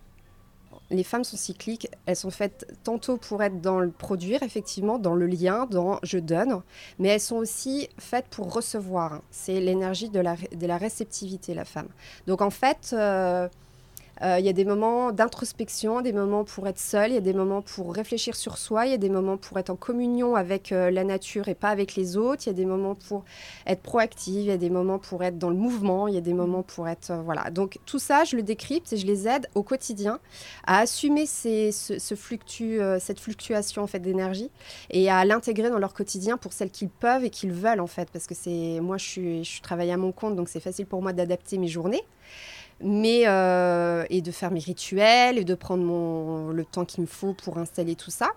Les 0.92 1.02
femmes 1.04 1.24
sont 1.24 1.36
cycliques, 1.36 1.88
elles 2.06 2.16
sont 2.16 2.30
faites 2.30 2.66
tantôt 2.84 3.16
pour 3.16 3.42
être 3.42 3.60
dans 3.60 3.80
le 3.80 3.90
produire, 3.90 4.42
effectivement, 4.42 4.98
dans 4.98 5.14
le 5.14 5.26
lien, 5.26 5.66
dans 5.66 5.98
je 6.02 6.18
donne, 6.18 6.62
mais 6.98 7.08
elles 7.08 7.20
sont 7.20 7.36
aussi 7.36 7.88
faites 7.98 8.26
pour 8.26 8.52
recevoir. 8.52 9.22
C'est 9.30 9.58
l'énergie 9.58 10.10
de 10.10 10.20
la, 10.20 10.36
de 10.36 10.66
la 10.66 10.76
réceptivité, 10.76 11.54
la 11.54 11.64
femme. 11.64 11.88
Donc 12.26 12.42
en 12.42 12.50
fait, 12.50 12.90
euh, 12.92 13.48
il 14.22 14.44
y 14.44 14.48
a 14.48 14.52
des 14.52 14.64
moments 14.64 15.10
d'introspection, 15.12 16.00
des 16.00 16.12
moments 16.12 16.44
pour 16.44 16.68
être 16.68 16.78
seule, 16.78 17.10
il 17.10 17.14
y 17.14 17.18
a 17.18 17.20
des 17.20 17.32
moments 17.32 17.62
pour 17.62 17.94
réfléchir 17.94 18.36
sur 18.36 18.56
soi, 18.58 18.86
il 18.86 18.90
y 18.92 18.94
a 18.94 18.98
des 18.98 19.08
moments 19.08 19.36
pour 19.36 19.58
être 19.58 19.70
en 19.70 19.76
communion 19.76 20.36
avec 20.36 20.72
euh, 20.72 20.90
la 20.90 21.04
nature 21.04 21.48
et 21.48 21.54
pas 21.54 21.70
avec 21.70 21.96
les 21.96 22.16
autres, 22.16 22.42
il 22.46 22.50
y 22.50 22.50
a 22.50 22.54
des 22.54 22.64
moments 22.64 22.94
pour 22.94 23.24
être 23.66 23.82
proactive, 23.82 24.40
il 24.40 24.46
y 24.46 24.50
a 24.50 24.56
des 24.56 24.70
moments 24.70 24.98
pour 24.98 25.24
être 25.24 25.38
dans 25.38 25.50
le 25.50 25.56
mouvement, 25.56 26.08
il 26.08 26.14
y 26.14 26.18
a 26.18 26.20
des 26.20 26.34
moments 26.34 26.62
pour 26.62 26.88
être... 26.88 27.10
euh, 27.10 27.22
voilà. 27.22 27.50
Donc 27.50 27.78
tout 27.86 27.98
ça, 27.98 28.24
je 28.24 28.36
le 28.36 28.42
décrypte 28.42 28.92
et 28.92 28.96
je 28.96 29.06
les 29.06 29.26
aide 29.28 29.48
au 29.54 29.62
quotidien 29.62 30.20
à 30.66 30.78
assumer 30.78 31.26
ce, 31.26 31.70
euh, 32.62 32.98
cette 33.00 33.20
fluctuation 33.20 33.82
en 33.82 33.86
fait, 33.86 34.00
d'énergie 34.00 34.50
et 34.90 35.10
à 35.10 35.24
l'intégrer 35.24 35.70
dans 35.70 35.78
leur 35.78 35.94
quotidien 35.94 36.36
pour 36.36 36.52
celles 36.52 36.70
qu'ils 36.70 36.90
peuvent 36.90 37.24
et 37.24 37.30
qu'ils 37.30 37.52
veulent 37.52 37.80
en 37.80 37.86
fait. 37.86 38.08
Parce 38.12 38.26
que 38.26 38.34
c'est 38.34 38.80
moi, 38.80 38.98
je 38.98 39.04
suis, 39.04 39.44
je 39.44 39.62
travaille 39.62 39.90
à 39.90 39.96
mon 39.96 40.12
compte, 40.12 40.36
donc 40.36 40.48
c'est 40.48 40.60
facile 40.60 40.86
pour 40.86 41.02
moi 41.02 41.12
d'adapter 41.12 41.58
mes 41.58 41.68
journées 41.68 42.04
mais 42.82 43.22
euh, 43.26 44.04
et 44.10 44.22
de 44.22 44.30
faire 44.32 44.50
mes 44.50 44.60
rituels 44.60 45.38
et 45.38 45.44
de 45.44 45.54
prendre 45.54 45.84
mon, 45.84 46.48
le 46.50 46.64
temps 46.64 46.84
qu'il 46.84 47.02
me 47.02 47.06
faut 47.06 47.34
pour 47.34 47.58
installer 47.58 47.96
tout 47.96 48.10
ça. 48.10 48.30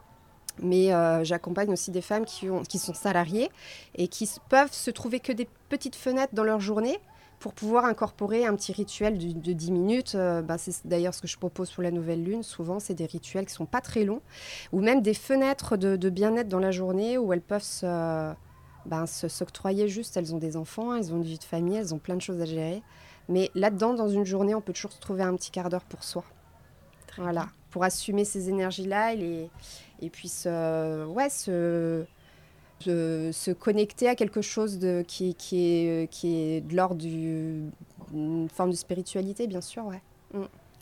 Mais 0.61 0.93
euh, 0.93 1.23
j'accompagne 1.23 1.71
aussi 1.71 1.91
des 1.91 2.01
femmes 2.01 2.25
qui, 2.25 2.49
ont, 2.49 2.63
qui 2.63 2.79
sont 2.79 2.93
salariées 2.93 3.49
et 3.95 4.07
qui 4.07 4.29
peuvent 4.49 4.71
se 4.73 4.89
trouver 4.91 5.19
que 5.19 5.33
des 5.33 5.47
petites 5.69 5.95
fenêtres 5.97 6.33
dans 6.33 6.43
leur 6.45 6.61
journée 6.61 6.97
pour 7.39 7.53
pouvoir 7.53 7.85
incorporer 7.85 8.45
un 8.45 8.55
petit 8.55 8.71
rituel 8.71 9.17
de, 9.17 9.33
de 9.33 9.53
10 9.53 9.71
minutes. 9.71 10.15
euh, 10.15 10.41
bah, 10.41 10.57
c'est 10.57 10.87
d'ailleurs 10.87 11.13
ce 11.13 11.21
que 11.21 11.27
je 11.27 11.37
propose 11.37 11.71
pour 11.71 11.83
la 11.83 11.91
nouvelle 11.91 12.23
lune. 12.23 12.43
Souvent, 12.43 12.79
c'est 12.79 12.93
des 12.93 13.05
rituels 13.05 13.45
qui 13.45 13.53
sont 13.53 13.65
pas 13.65 13.81
très 13.81 14.05
longs, 14.05 14.21
ou 14.71 14.79
même 14.81 15.01
des 15.01 15.13
fenêtres 15.13 15.75
de, 15.77 16.09
bien-être 16.09 16.47
dans 16.47 16.59
la 16.59 16.71
journée 16.71 17.17
où 17.17 17.33
elles 17.33 17.41
peuvent 17.41 17.63
ben, 18.85 19.05
se- 19.07 19.27
s'octroyer 19.27 19.87
juste. 19.87 20.17
Elles 20.17 20.33
ont 20.33 20.37
des 20.37 20.57
enfants, 20.57 20.95
elles 20.95 21.13
ont 21.13 21.17
une 21.17 21.23
vie 21.23 21.37
de 21.39 21.43
famille, 21.43 21.77
elles 21.77 21.93
ont 21.93 21.99
plein 21.99 22.15
de 22.15 22.21
choses 22.21 22.41
à 22.41 22.45
gérer. 22.45 22.81
Mais 23.29 23.49
là-dedans, 23.55 23.93
dans 23.93 24.07
une 24.09 24.25
journée, 24.25 24.53
on 24.55 24.61
peut 24.61 24.73
toujours 24.73 24.91
se 24.91 24.99
trouver 24.99 25.23
un 25.23 25.35
petit 25.35 25.51
quart 25.51 25.69
d'heure 25.69 25.83
pour 25.85 26.03
soi. 26.03 26.23
Voilà, 27.17 27.47
pour 27.71 27.83
assumer 27.83 28.25
ces 28.25 28.49
énergies-là 28.49 29.13
et, 29.15 29.49
et 30.01 30.09
puis 30.09 30.27
se, 30.27 31.05
ouais, 31.05 31.29
se, 31.29 32.05
se, 32.79 33.31
se 33.31 33.51
connecter 33.51 34.09
à 34.09 34.15
quelque 34.15 34.41
chose 34.41 34.79
de, 34.79 35.03
qui, 35.07 35.33
qui, 35.35 35.65
est, 35.65 36.11
qui 36.11 36.35
est 36.35 36.61
de 36.61 36.75
l'ordre 36.75 36.95
d'une 36.95 37.71
forme 38.49 38.71
de 38.71 38.75
spiritualité, 38.75 39.47
bien 39.47 39.61
sûr. 39.61 39.85
Ouais. 39.85 40.01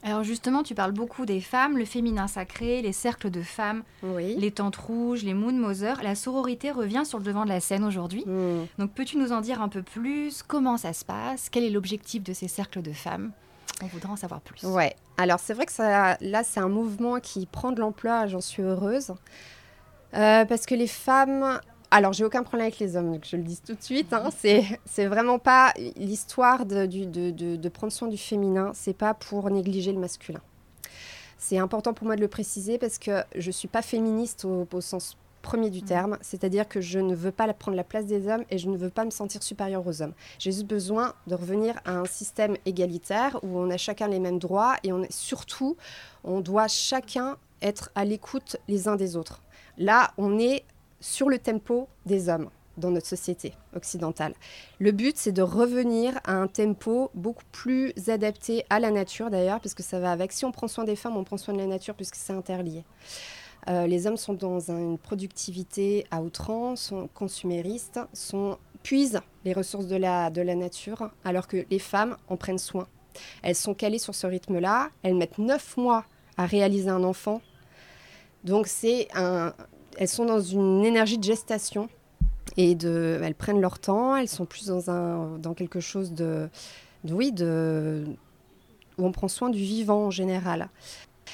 Alors 0.04 0.24
justement, 0.24 0.64
tu 0.64 0.76
parles 0.76 0.92
beaucoup 0.92 1.26
des 1.26 1.40
femmes, 1.40 1.78
le 1.78 1.86
féminin 1.86 2.28
sacré, 2.28 2.82
les 2.82 2.92
cercles 2.92 3.30
de 3.30 3.42
femmes, 3.42 3.84
Oui. 4.04 4.36
les 4.38 4.52
tentes 4.52 4.76
rouges, 4.76 5.24
les 5.24 5.34
moon 5.34 5.54
mothers. 5.54 6.04
La 6.04 6.16
sororité 6.16 6.72
revient 6.72 7.04
sur 7.06 7.20
le 7.20 7.24
devant 7.24 7.46
de 7.46 7.50
la 7.50 7.62
scène 7.62 7.86
aujourd'hui. 7.86 8.26
Mm. 8.26 8.66
Donc 8.80 8.92
peux-tu 8.92 9.18
nous 9.18 9.32
en 9.32 9.40
dire 9.40 9.62
un 9.62 9.70
peu 9.70 9.82
plus? 9.82 10.44
Comment 10.44 10.78
ça 10.78 10.92
se 10.92 11.06
passe? 11.06 11.50
Quel 11.50 11.64
est 11.64 11.70
l'objectif 11.70 12.22
de 12.22 12.34
ces 12.34 12.50
cercles 12.50 12.82
de 12.82 12.92
femmes? 12.92 13.32
On 13.82 13.88
voudrait 13.88 14.12
en 14.12 14.18
savoir 14.18 14.42
plus. 14.42 14.66
Ouais. 14.66 14.94
Alors 15.18 15.40
c'est 15.40 15.54
vrai 15.54 15.66
que 15.66 15.72
ça, 15.72 16.18
là, 16.20 16.44
c'est 16.44 16.60
un 16.60 16.70
mouvement 16.70 17.20
qui 17.20 17.46
prend 17.46 17.72
de 17.72 17.80
l'ampleur 17.80 18.28
j'en 18.28 18.42
suis 18.42 18.62
heureuse. 18.62 19.14
Euh, 20.16 20.46
parce 20.46 20.66
que 20.66 20.76
les 20.76 20.88
femmes... 20.88 21.60
Alors, 21.96 22.12
j'ai 22.12 22.26
aucun 22.26 22.42
problème 22.42 22.66
avec 22.66 22.80
les 22.80 22.96
hommes, 22.96 23.12
donc 23.14 23.24
je 23.30 23.36
le 23.38 23.44
dis 23.44 23.60
tout 23.64 23.76
de 23.76 23.82
suite. 23.84 24.14
Hein, 24.14 24.30
c'est, 24.36 25.06
vraiment 25.06 25.38
pas 25.38 25.74
l'histoire 25.96 26.66
de, 26.66 26.88
du- 26.88 27.06
de, 27.06 27.30
de- 27.30 27.56
de 27.56 27.70
prendre 27.70 27.94
soin 27.94 28.08
du 28.08 28.18
féminin. 28.18 28.72
C'est 28.74 28.98
pas 28.98 29.14
pour 29.14 29.48
négliger 29.52 29.92
le 29.94 30.00
masculin. 30.00 30.42
C'est 31.38 31.60
important 31.60 31.94
pour 31.94 32.08
moi 32.08 32.16
de 32.16 32.22
le 32.22 32.28
préciser 32.28 32.80
parce 32.80 32.98
que 32.98 33.22
je 33.36 33.52
suis 33.52 33.68
pas 33.68 33.84
féministe 33.84 34.44
au, 34.44 34.68
au 34.74 34.82
sens 34.82 35.18
premier 35.44 35.70
du 35.70 35.82
Mhm. 35.82 35.86
terme. 35.86 36.18
C'est-à-dire 36.22 36.68
que 36.68 36.82
je 36.82 36.98
ne 36.98 37.14
veux 37.14 37.32
pas 37.32 37.52
prendre 37.54 37.78
la 37.78 37.84
place 37.84 38.08
des 38.08 38.28
hommes 38.28 38.44
et 38.50 38.58
je 38.58 38.70
ne 38.70 38.78
veux 38.78 38.90
pas 38.90 39.06
me 39.06 39.12
sentir 39.12 39.44
supérieure 39.44 39.86
aux 39.86 40.02
hommes. 40.02 40.14
J'ai 40.40 40.52
juste 40.52 40.66
besoin 40.66 41.14
de 41.28 41.36
revenir 41.36 41.76
à 41.86 41.92
un 41.92 42.06
système 42.06 42.58
égalitaire 42.66 43.38
où 43.44 43.60
on 43.60 43.70
a 43.70 43.78
chacun 43.78 44.08
les 44.08 44.20
mêmes 44.20 44.40
droits 44.40 44.78
et 44.84 44.92
on 44.94 45.04
est, 45.04 45.12
surtout, 45.12 45.78
on 46.24 46.40
doit 46.42 46.68
chacun 46.68 47.38
être 47.62 47.92
à 47.94 48.04
l'écoute 48.04 48.58
les 48.68 48.88
uns 48.88 48.96
des 48.96 49.16
autres. 49.16 49.44
Là, 49.78 50.12
on 50.18 50.40
est 50.40 50.64
sur 51.04 51.28
le 51.28 51.38
tempo 51.38 51.90
des 52.06 52.30
hommes 52.30 52.50
dans 52.78 52.90
notre 52.90 53.06
société 53.08 53.54
occidentale. 53.76 54.34
Le 54.80 54.92
but, 54.92 55.18
c'est 55.18 55.34
de 55.34 55.42
revenir 55.44 56.20
à 56.24 56.34
un 56.34 56.48
tempo 56.48 57.12
beaucoup 57.14 57.44
plus 57.52 57.94
adapté 58.08 58.66
à 58.70 58.80
la 58.80 58.90
nature 58.90 59.30
d'ailleurs, 59.30 59.60
parce 59.60 59.76
que 59.76 59.84
ça 59.84 60.00
va 60.00 60.12
avec. 60.12 60.32
Si 60.32 60.46
on 60.46 60.52
prend 60.52 60.68
soin 60.68 60.86
des 60.86 60.96
femmes, 60.96 61.18
on 61.18 61.24
prend 61.24 61.38
soin 61.38 61.54
de 61.54 61.60
la 61.60 61.68
nature, 61.68 61.94
puisque 61.94 62.16
c'est 62.16 62.34
interlié. 62.34 62.84
Euh, 63.70 63.86
les 63.86 64.08
hommes 64.08 64.18
sont 64.18 64.34
dans 64.34 64.72
un- 64.72 64.80
une 64.80 64.98
productivité 64.98 66.06
à 66.10 66.22
outrance, 66.22 66.82
sont 66.82 67.10
consuméristes, 67.14 68.00
sont, 68.14 68.58
puisent 68.82 69.22
les 69.46 69.54
ressources 69.54 69.88
de 69.88 69.96
la, 69.98 70.30
de 70.30 70.42
la 70.42 70.56
nature, 70.56 71.12
alors 71.26 71.48
que 71.48 71.66
les 71.70 71.80
femmes 71.80 72.18
en 72.28 72.38
prennent 72.38 72.58
soin. 72.58 72.88
Elles 73.44 73.56
sont 73.56 73.74
calées 73.74 74.00
sur 74.00 74.16
ce 74.16 74.26
rythme-là, 74.26 74.90
elles 75.04 75.16
mettent 75.16 75.38
neuf 75.38 75.78
mois 75.78 76.06
à 76.38 76.46
réaliser 76.46 76.90
un 76.90 77.04
enfant. 77.04 77.42
Donc 78.44 78.68
c'est 78.68 79.08
un, 79.16 79.54
elles 79.98 80.08
sont 80.08 80.26
dans 80.26 80.42
une 80.42 80.84
énergie 80.86 81.18
de 81.18 81.24
gestation 81.24 81.90
et 82.58 82.76
de, 82.76 83.20
elles 83.24 83.36
prennent 83.36 83.62
leur 83.62 83.80
temps, 83.80 84.16
elles 84.16 84.30
sont 84.30 84.46
plus 84.46 84.68
dans, 84.68 84.90
un, 84.90 85.38
dans 85.38 85.54
quelque 85.54 85.80
chose 85.80 86.14
de, 86.14 86.50
de- 87.04 87.14
oui, 87.14 87.32
de, 87.32 88.06
où 88.98 89.06
on 89.06 89.12
prend 89.12 89.28
soin 89.28 89.50
du 89.50 89.60
vivant 89.60 90.06
en 90.06 90.12
général. 90.12 90.70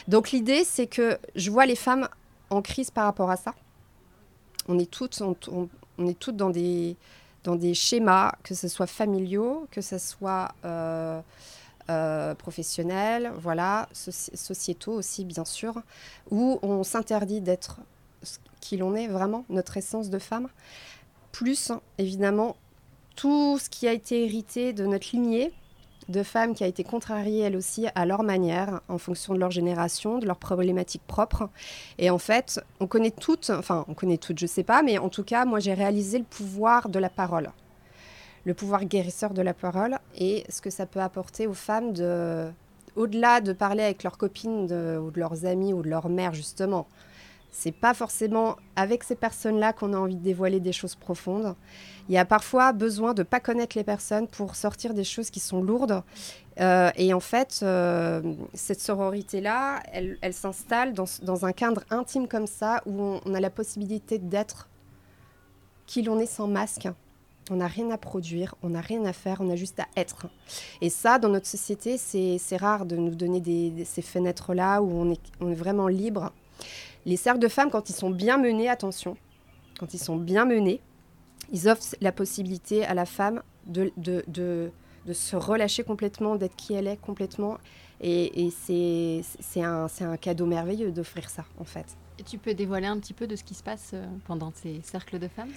Donc 0.08 0.32
l'idée, 0.32 0.64
c'est 0.64 0.88
que 0.88 1.18
je 1.36 1.52
vois 1.52 1.66
les 1.66 1.76
femmes 1.76 2.08
en 2.50 2.62
crise 2.62 2.90
par 2.90 3.06
rapport 3.06 3.30
à 3.30 3.36
ça. 3.38 3.54
On 4.68 4.80
est 4.80 4.90
toutes, 4.90 5.22
on, 5.22 6.08
est 6.08 6.18
toutes 6.18 6.38
dans 6.38 6.50
des, 6.50 6.96
dans 7.44 7.56
des 7.56 7.74
schémas, 7.74 8.34
que 8.44 8.56
ce 8.56 8.68
soit 8.68 8.88
familiaux, 8.88 9.68
que 9.72 9.82
ce 9.82 9.98
soit 9.98 10.50
euh, 10.64 11.20
euh, 11.90 12.36
professionnels, 12.36 13.32
voilà, 13.38 13.90
soci- 13.94 14.36
sociétaux 14.36 14.94
aussi, 14.94 15.26
bien 15.26 15.46
sûr, 15.46 15.82
où 16.30 16.60
on 16.62 16.84
s'interdit 16.84 17.42
d'être 17.42 17.80
ce 18.24 18.38
qui 18.62 18.78
l'on 18.78 18.96
est 18.96 19.08
vraiment, 19.08 19.46
notre 19.50 19.78
essence 19.78 20.10
de 20.10 20.20
femme, 20.20 20.48
plus 21.32 21.72
évidemment 21.98 22.56
tout 23.16 23.58
ce 23.60 23.70
qui 23.70 23.88
a 23.88 23.94
été 23.94 24.26
hérité 24.26 24.74
de 24.74 24.86
notre 24.86 25.10
lignée 25.14 25.52
de 26.10 26.24
femmes 26.24 26.56
qui 26.56 26.64
a 26.64 26.68
été 26.68 26.84
contrariée 26.84 27.42
elles 27.42 27.56
aussi 27.56 27.86
à 27.96 28.06
leur 28.06 28.24
manière, 28.24 28.82
en 28.90 28.98
fonction 28.98 29.34
de 29.34 29.40
leur 29.40 29.52
génération, 29.52 30.18
de 30.18 30.26
leurs 30.26 30.38
problématiques 30.38 31.06
propres. 31.06 31.50
Et 31.98 32.10
en 32.10 32.18
fait, 32.18 32.60
on 32.80 32.88
connaît 32.88 33.12
toutes, 33.12 33.52
enfin 33.52 33.86
on 33.88 33.94
connaît 33.94 34.18
toutes, 34.18 34.40
je 34.40 34.48
sais 34.48 34.64
pas, 34.64 34.82
mais 34.82 34.98
en 34.98 35.10
tout 35.10 35.24
cas, 35.24 35.46
moi 35.46 35.60
j'ai 35.60 35.74
réalisé 35.74 36.18
le 36.18 36.26
pouvoir 36.26 36.90
de 36.90 37.00
la 37.00 37.10
parole, 37.10 37.52
le 38.44 38.54
pouvoir 38.54 38.86
guérisseur 38.86 39.34
de 39.34 39.42
la 39.42 39.54
parole 39.54 40.00
et 40.18 40.44
ce 40.50 40.62
que 40.62 40.72
ça 40.72 40.86
peut 40.86 41.02
apporter 41.02 41.46
aux 41.46 41.54
femmes 41.54 41.94
de, 41.94 42.50
au-delà 42.96 43.40
de 43.40 43.54
parler 43.54 43.84
avec 43.84 44.04
leurs 44.04 44.18
copines 44.18 44.64
ou 44.64 45.12
de 45.12 45.20
leurs 45.20 45.46
amis 45.46 45.74
ou 45.74 45.84
de 45.84 45.90
leur 45.90 46.10
mère 46.10 46.34
justement. 46.34 46.88
C'est 47.52 47.72
pas 47.72 47.94
forcément 47.94 48.58
avec 48.76 49.04
ces 49.04 49.16
personnes-là 49.16 49.74
qu'on 49.74 49.94
a 49.94 49.98
envie 49.98 50.16
de 50.16 50.24
dévoiler 50.24 50.60
des 50.60 50.72
choses 50.72 50.96
profondes. 50.96 51.56
Il 52.08 52.16
y 52.16 52.18
a 52.18 52.26
parfois 52.26 52.74
besoin 52.74 53.14
de 53.14 53.24
pas 53.24 53.40
connaître 53.40 53.78
les 53.78 53.84
personnes 53.84 54.28
pour 54.28 54.56
sortir 54.56 54.94
des 54.94 55.04
choses 55.04 55.30
qui 55.30 55.40
sont 55.40 55.62
lourdes. 55.62 56.04
Euh, 56.60 56.92
et 56.96 57.14
en 57.14 57.20
fait, 57.20 57.60
euh, 57.64 58.22
cette 58.54 58.82
sororité-là, 58.82 59.82
elle, 59.92 60.34
s'installe 60.34 60.94
dans, 60.94 61.46
un 61.46 61.52
cadre 61.52 61.84
intime 61.90 62.28
comme 62.28 62.48
ça, 62.48 62.82
où 62.86 63.20
on, 63.26 63.34
a 63.34 63.40
la 63.40 63.50
possibilité 63.50 64.20
d'être 64.20 64.68
qui 65.86 66.04
l'on 66.04 66.20
est 66.20 66.26
sans 66.26 66.48
masque. 66.48 66.88
On 67.52 67.56
n'a 67.56 67.68
rien 67.68 67.90
à 67.90 67.98
produire, 67.98 68.54
on 68.62 68.70
n'a 68.70 68.82
rien 68.82 69.04
à 69.06 69.14
faire, 69.14 69.38
on 69.40 69.50
a 69.50 69.56
juste 69.56 69.80
à 69.80 69.88
être. 69.98 70.28
Et 70.82 70.90
ça, 70.90 71.18
dans 71.18 71.30
notre 71.30 71.48
société, 71.48 71.98
c'est 71.98 72.58
rare 72.58 72.86
de 72.86 72.96
nous 72.96 73.16
donner 73.16 73.86
ces 73.86 74.04
fenêtres-là 74.04 74.82
où 74.82 75.16
on 75.40 75.50
est 75.50 75.56
vraiment 75.56 75.88
libre. 75.88 76.32
Les 77.06 77.18
cercles 77.18 77.40
de 77.40 77.48
femmes, 77.48 77.70
quand 77.70 77.90
ils 77.90 77.96
sont 77.96 78.10
bien 78.10 78.38
menés, 78.38 78.70
attention, 78.70 79.18
quand 79.80 79.94
ils 79.94 80.00
sont 80.00 80.18
bien 80.18 80.46
menés, 80.46 80.82
ils 81.52 81.68
offrent 81.70 81.96
la 82.02 82.12
possibilité 82.12 82.86
à 82.86 82.94
la 82.94 83.06
femme 83.06 83.42
de, 83.66 83.92
de, 83.98 84.24
de, 84.28 84.72
de 85.06 85.14
se 85.14 85.36
relâcher 85.36 85.84
complètement, 85.84 86.36
d'être 86.36 86.56
qui 86.56 86.74
elle 86.74 86.88
est 86.88 86.98
complètement. 86.98 87.58
Et, 88.02 88.46
et 88.46 88.52
c'est 88.52 89.22
c'est 89.40 89.64
un, 89.64 89.88
c'est 89.88 90.06
un 90.06 90.18
cadeau 90.18 90.46
merveilleux 90.46 90.92
d'offrir 90.92 91.30
ça, 91.30 91.46
en 91.60 91.66
fait. 91.66 91.86
Et 92.18 92.24
tu 92.24 92.38
peux 92.38 92.54
dévoiler 92.54 92.88
un 92.88 93.00
petit 93.00 93.14
peu 93.14 93.28
de 93.28 93.36
ce 93.36 93.44
qui 93.44 93.54
se 93.54 93.64
passe 93.64 93.92
euh, 93.94 94.06
pendant 94.26 94.52
ces 94.54 94.82
cercles 94.84 95.20
de 95.20 95.28
femmes? 95.28 95.52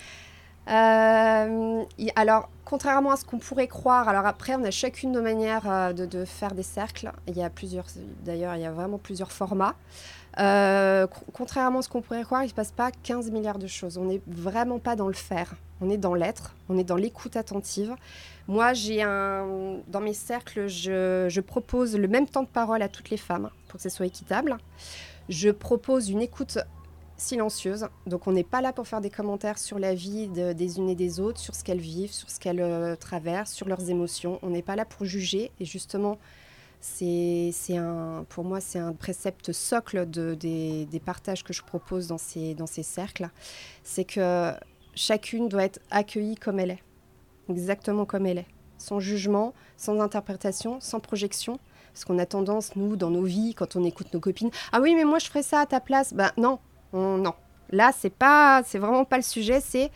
Euh, 0.69 1.85
alors, 2.15 2.49
contrairement 2.65 3.11
à 3.11 3.17
ce 3.17 3.25
qu'on 3.25 3.39
pourrait 3.39 3.67
croire, 3.67 4.09
alors 4.09 4.27
après, 4.27 4.55
on 4.55 4.63
a 4.63 4.71
chacune 4.71 5.11
nos 5.11 5.23
manières 5.23 5.69
euh, 5.69 5.93
de, 5.93 6.07
de 6.07 6.25
faire 6.25 6.55
des 6.55 6.63
cercles. 6.63 7.11
Il 7.27 7.37
y 7.37 7.43
a 7.43 7.51
plusieurs, 7.51 7.87
d'ailleurs, 8.25 8.55
il 8.55 8.63
y 8.63 8.65
a 8.65 8.71
vraiment 8.71 8.99
plusieurs 8.99 9.33
formats. 9.33 9.75
Euh, 10.39 11.07
co- 11.07 11.25
contrairement 11.33 11.81
à 11.81 11.83
ce 11.83 11.89
qu'on 11.89 12.01
pourrait 12.01 12.23
croire, 12.23 12.43
il 12.43 12.47
ne 12.47 12.51
se 12.51 12.55
passe 12.55 12.73
pas 12.73 12.91
15 12.91 13.31
milliards 13.31 13.59
de 13.59 13.67
choses. 13.67 13.99
On 13.99 14.05
n'est 14.05 14.23
vraiment 14.27 14.79
pas 14.79 14.97
dans 14.97 15.09
le 15.09 15.15
faire. 15.15 15.55
On 15.81 15.91
est 15.91 15.97
dans 15.99 16.15
l'être, 16.15 16.55
on 16.69 16.79
est 16.79 16.85
dans 16.85 16.97
l'écoute 16.97 17.37
attentive. 17.37 17.95
Moi, 18.49 18.73
j'ai 18.73 19.03
un. 19.03 19.79
Dans 19.89 20.01
mes 20.01 20.15
cercles, 20.15 20.69
je, 20.69 21.41
propose 21.41 21.97
le 21.97 22.09
même 22.09 22.27
temps 22.27 22.43
de 22.45 22.49
parole 22.49 22.83
à 22.83 22.89
toutes 22.89 23.11
les 23.11 23.17
femmes 23.17 23.51
pour 23.69 23.77
que 23.79 23.83
ce 23.83 23.89
soit 23.89 24.07
équitable. 24.07 24.57
Je 25.29 25.51
propose 25.51 26.09
une 26.09 26.23
écoute 26.23 26.59
silencieuse. 27.17 27.87
Donc 28.07 28.27
on 28.27 28.33
n'est 28.33 28.43
pas 28.43 28.61
là 28.61 28.73
pour 28.73 28.89
faire 28.89 29.01
des 29.01 29.11
commentaires 29.11 29.59
sur 29.59 29.79
la 29.79 29.95
vie 29.95 30.27
de- 30.29 30.53
des 30.53 30.79
unes 30.79 30.89
et 30.89 30.95
des 30.97 31.21
autres, 31.21 31.39
sur 31.39 31.55
ce 31.55 31.63
qu'elles 31.63 31.79
vivent, 31.81 32.13
sur 32.13 32.31
ce 32.31 32.41
qu'elles 32.41 32.61
euh, 32.61 32.97
traversent, 32.97 33.53
sur 33.53 33.69
leurs 33.69 33.89
émotions. 33.91 34.39
On 34.43 34.51
n'est 34.51 34.63
pas 34.63 34.77
là 34.77 34.85
pour 34.85 35.05
juger. 35.05 35.53
Et 35.61 35.65
justement, 35.65 36.19
c'est 36.85 37.77
un, 37.77 38.27
pour 38.29 38.45
moi, 38.45 38.61
c'est 38.61 38.79
un 38.81 38.93
précepte 38.93 39.53
socle 39.53 40.09
de, 40.11 40.35
des, 40.35 40.85
des 40.87 41.01
partages 41.01 41.45
que 41.45 41.53
je 41.53 41.63
propose 41.63 42.09
dans 42.09 42.19
ces, 42.19 42.55
dans 42.55 42.67
ces 42.67 42.83
cercles. 42.83 43.31
C'est 43.85 44.05
que 44.05 44.53
chacune 44.95 45.49
doit 45.49 45.65
être 45.65 45.81
accueillie 45.91 46.35
comme 46.35 46.59
elle 46.59 46.73
est, 46.73 46.83
exactement 47.49 48.05
comme 48.05 48.27
elle 48.27 48.39
est, 48.39 48.49
sans 48.79 48.99
jugement, 49.01 49.55
sans 49.77 50.01
interprétation, 50.01 50.81
sans 50.81 50.99
projection. 51.01 51.59
Parce 51.93 52.05
qu'on 52.05 52.19
a 52.19 52.27
tendance, 52.27 52.75
nous, 52.75 52.97
dans 52.97 53.11
nos 53.11 53.23
vies, 53.23 53.55
quand 53.55 53.77
on 53.77 53.85
écoute 53.85 54.13
nos 54.13 54.21
copines, 54.21 54.51
ah 54.73 54.81
oui, 54.81 54.95
mais 54.95 55.05
moi 55.05 55.19
je 55.19 55.27
ferais 55.27 55.43
ça 55.43 55.61
à 55.61 55.67
ta 55.67 55.79
place. 55.79 56.15
Ben 56.15 56.33
non, 56.37 56.59
on- 56.93 57.19
non. 57.19 57.35
Là, 57.71 57.91
c'est 57.97 58.11
pas, 58.11 58.63
c'est 58.67 58.79
vraiment 58.79 59.05
pas 59.05 59.17
le 59.19 59.23
sujet. 59.23 59.61
C'est 59.61 59.91